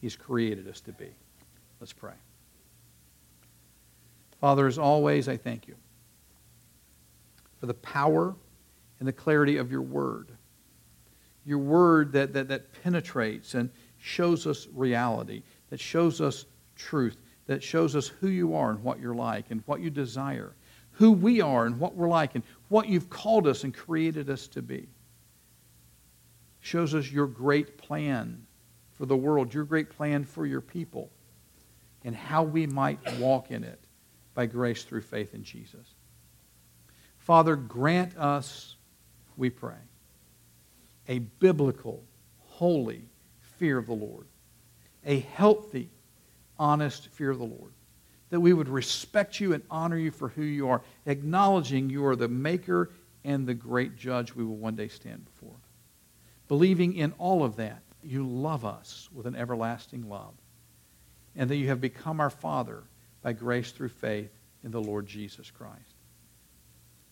he's 0.00 0.16
created 0.16 0.68
us 0.68 0.80
to 0.82 0.92
be. 0.92 1.08
Let's 1.80 1.92
pray. 1.92 2.12
Father, 4.40 4.66
as 4.66 4.78
always, 4.78 5.28
I 5.28 5.36
thank 5.36 5.68
you 5.68 5.74
for 7.58 7.66
the 7.66 7.74
power 7.74 8.34
and 8.98 9.08
the 9.08 9.12
clarity 9.12 9.58
of 9.58 9.70
your 9.70 9.82
word. 9.82 10.28
Your 11.44 11.58
word 11.58 12.12
that, 12.12 12.32
that, 12.34 12.48
that 12.48 12.82
penetrates 12.82 13.54
and 13.54 13.70
shows 13.98 14.46
us 14.46 14.66
reality, 14.74 15.42
that 15.68 15.80
shows 15.80 16.20
us 16.20 16.46
truth, 16.76 17.16
that 17.46 17.62
shows 17.62 17.96
us 17.96 18.08
who 18.08 18.28
you 18.28 18.54
are 18.54 18.70
and 18.70 18.82
what 18.82 18.98
you're 19.00 19.14
like 19.14 19.50
and 19.50 19.62
what 19.66 19.80
you 19.80 19.90
desire, 19.90 20.54
who 21.00 21.12
we 21.12 21.40
are 21.40 21.64
and 21.64 21.80
what 21.80 21.96
we're 21.96 22.10
like 22.10 22.34
and 22.34 22.44
what 22.68 22.86
you've 22.86 23.08
called 23.08 23.46
us 23.46 23.64
and 23.64 23.74
created 23.74 24.28
us 24.28 24.46
to 24.46 24.60
be. 24.60 24.86
Shows 26.60 26.94
us 26.94 27.10
your 27.10 27.26
great 27.26 27.78
plan 27.78 28.46
for 28.92 29.06
the 29.06 29.16
world, 29.16 29.54
your 29.54 29.64
great 29.64 29.88
plan 29.88 30.24
for 30.24 30.44
your 30.44 30.60
people, 30.60 31.10
and 32.04 32.14
how 32.14 32.42
we 32.42 32.66
might 32.66 32.98
walk 33.18 33.50
in 33.50 33.64
it 33.64 33.80
by 34.34 34.44
grace 34.44 34.84
through 34.84 35.00
faith 35.00 35.32
in 35.32 35.42
Jesus. 35.42 35.94
Father, 37.16 37.56
grant 37.56 38.14
us, 38.18 38.76
we 39.38 39.48
pray, 39.48 39.80
a 41.08 41.20
biblical, 41.20 42.04
holy 42.46 43.06
fear 43.40 43.78
of 43.78 43.86
the 43.86 43.94
Lord, 43.94 44.26
a 45.06 45.20
healthy, 45.20 45.88
honest 46.58 47.08
fear 47.08 47.30
of 47.30 47.38
the 47.38 47.44
Lord, 47.44 47.72
that 48.30 48.40
we 48.40 48.52
would 48.52 48.68
respect 48.68 49.40
you 49.40 49.52
and 49.52 49.62
honor 49.70 49.98
you 49.98 50.10
for 50.10 50.28
who 50.28 50.42
you 50.42 50.68
are, 50.68 50.82
acknowledging 51.06 51.90
you 51.90 52.06
are 52.06 52.16
the 52.16 52.28
maker 52.28 52.90
and 53.24 53.46
the 53.46 53.54
great 53.54 53.96
judge 53.96 54.34
we 54.34 54.44
will 54.44 54.56
one 54.56 54.76
day 54.76 54.88
stand 54.88 55.24
before. 55.24 55.56
Believing 56.48 56.94
in 56.94 57.12
all 57.18 57.44
of 57.44 57.56
that, 57.56 57.82
you 58.02 58.26
love 58.26 58.64
us 58.64 59.08
with 59.12 59.26
an 59.26 59.36
everlasting 59.36 60.08
love, 60.08 60.34
and 61.36 61.50
that 61.50 61.56
you 61.56 61.68
have 61.68 61.80
become 61.80 62.20
our 62.20 62.30
Father 62.30 62.82
by 63.22 63.32
grace 63.32 63.72
through 63.72 63.88
faith 63.88 64.30
in 64.64 64.70
the 64.70 64.80
Lord 64.80 65.06
Jesus 65.06 65.50
Christ. 65.50 65.94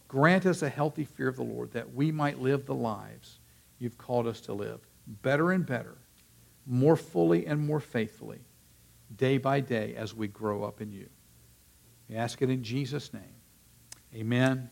Grant 0.08 0.46
us 0.46 0.62
a 0.62 0.68
healthy 0.68 1.04
fear 1.04 1.28
of 1.28 1.36
the 1.36 1.42
Lord 1.42 1.72
that 1.72 1.94
we 1.94 2.10
might 2.10 2.40
live 2.40 2.64
the 2.64 2.74
lives 2.74 3.38
you've 3.78 3.98
called 3.98 4.26
us 4.26 4.40
to 4.42 4.54
live 4.54 4.80
better 5.22 5.52
and 5.52 5.64
better, 5.64 5.96
more 6.66 6.96
fully 6.96 7.46
and 7.46 7.66
more 7.66 7.80
faithfully, 7.80 8.40
day 9.14 9.38
by 9.38 9.60
day 9.60 9.94
as 9.96 10.14
we 10.14 10.28
grow 10.28 10.64
up 10.64 10.80
in 10.80 10.92
you. 10.92 11.08
We 12.08 12.16
ask 12.16 12.40
it 12.42 12.50
in 12.50 12.62
Jesus' 12.62 13.12
name. 13.12 13.22
Amen 14.14 14.70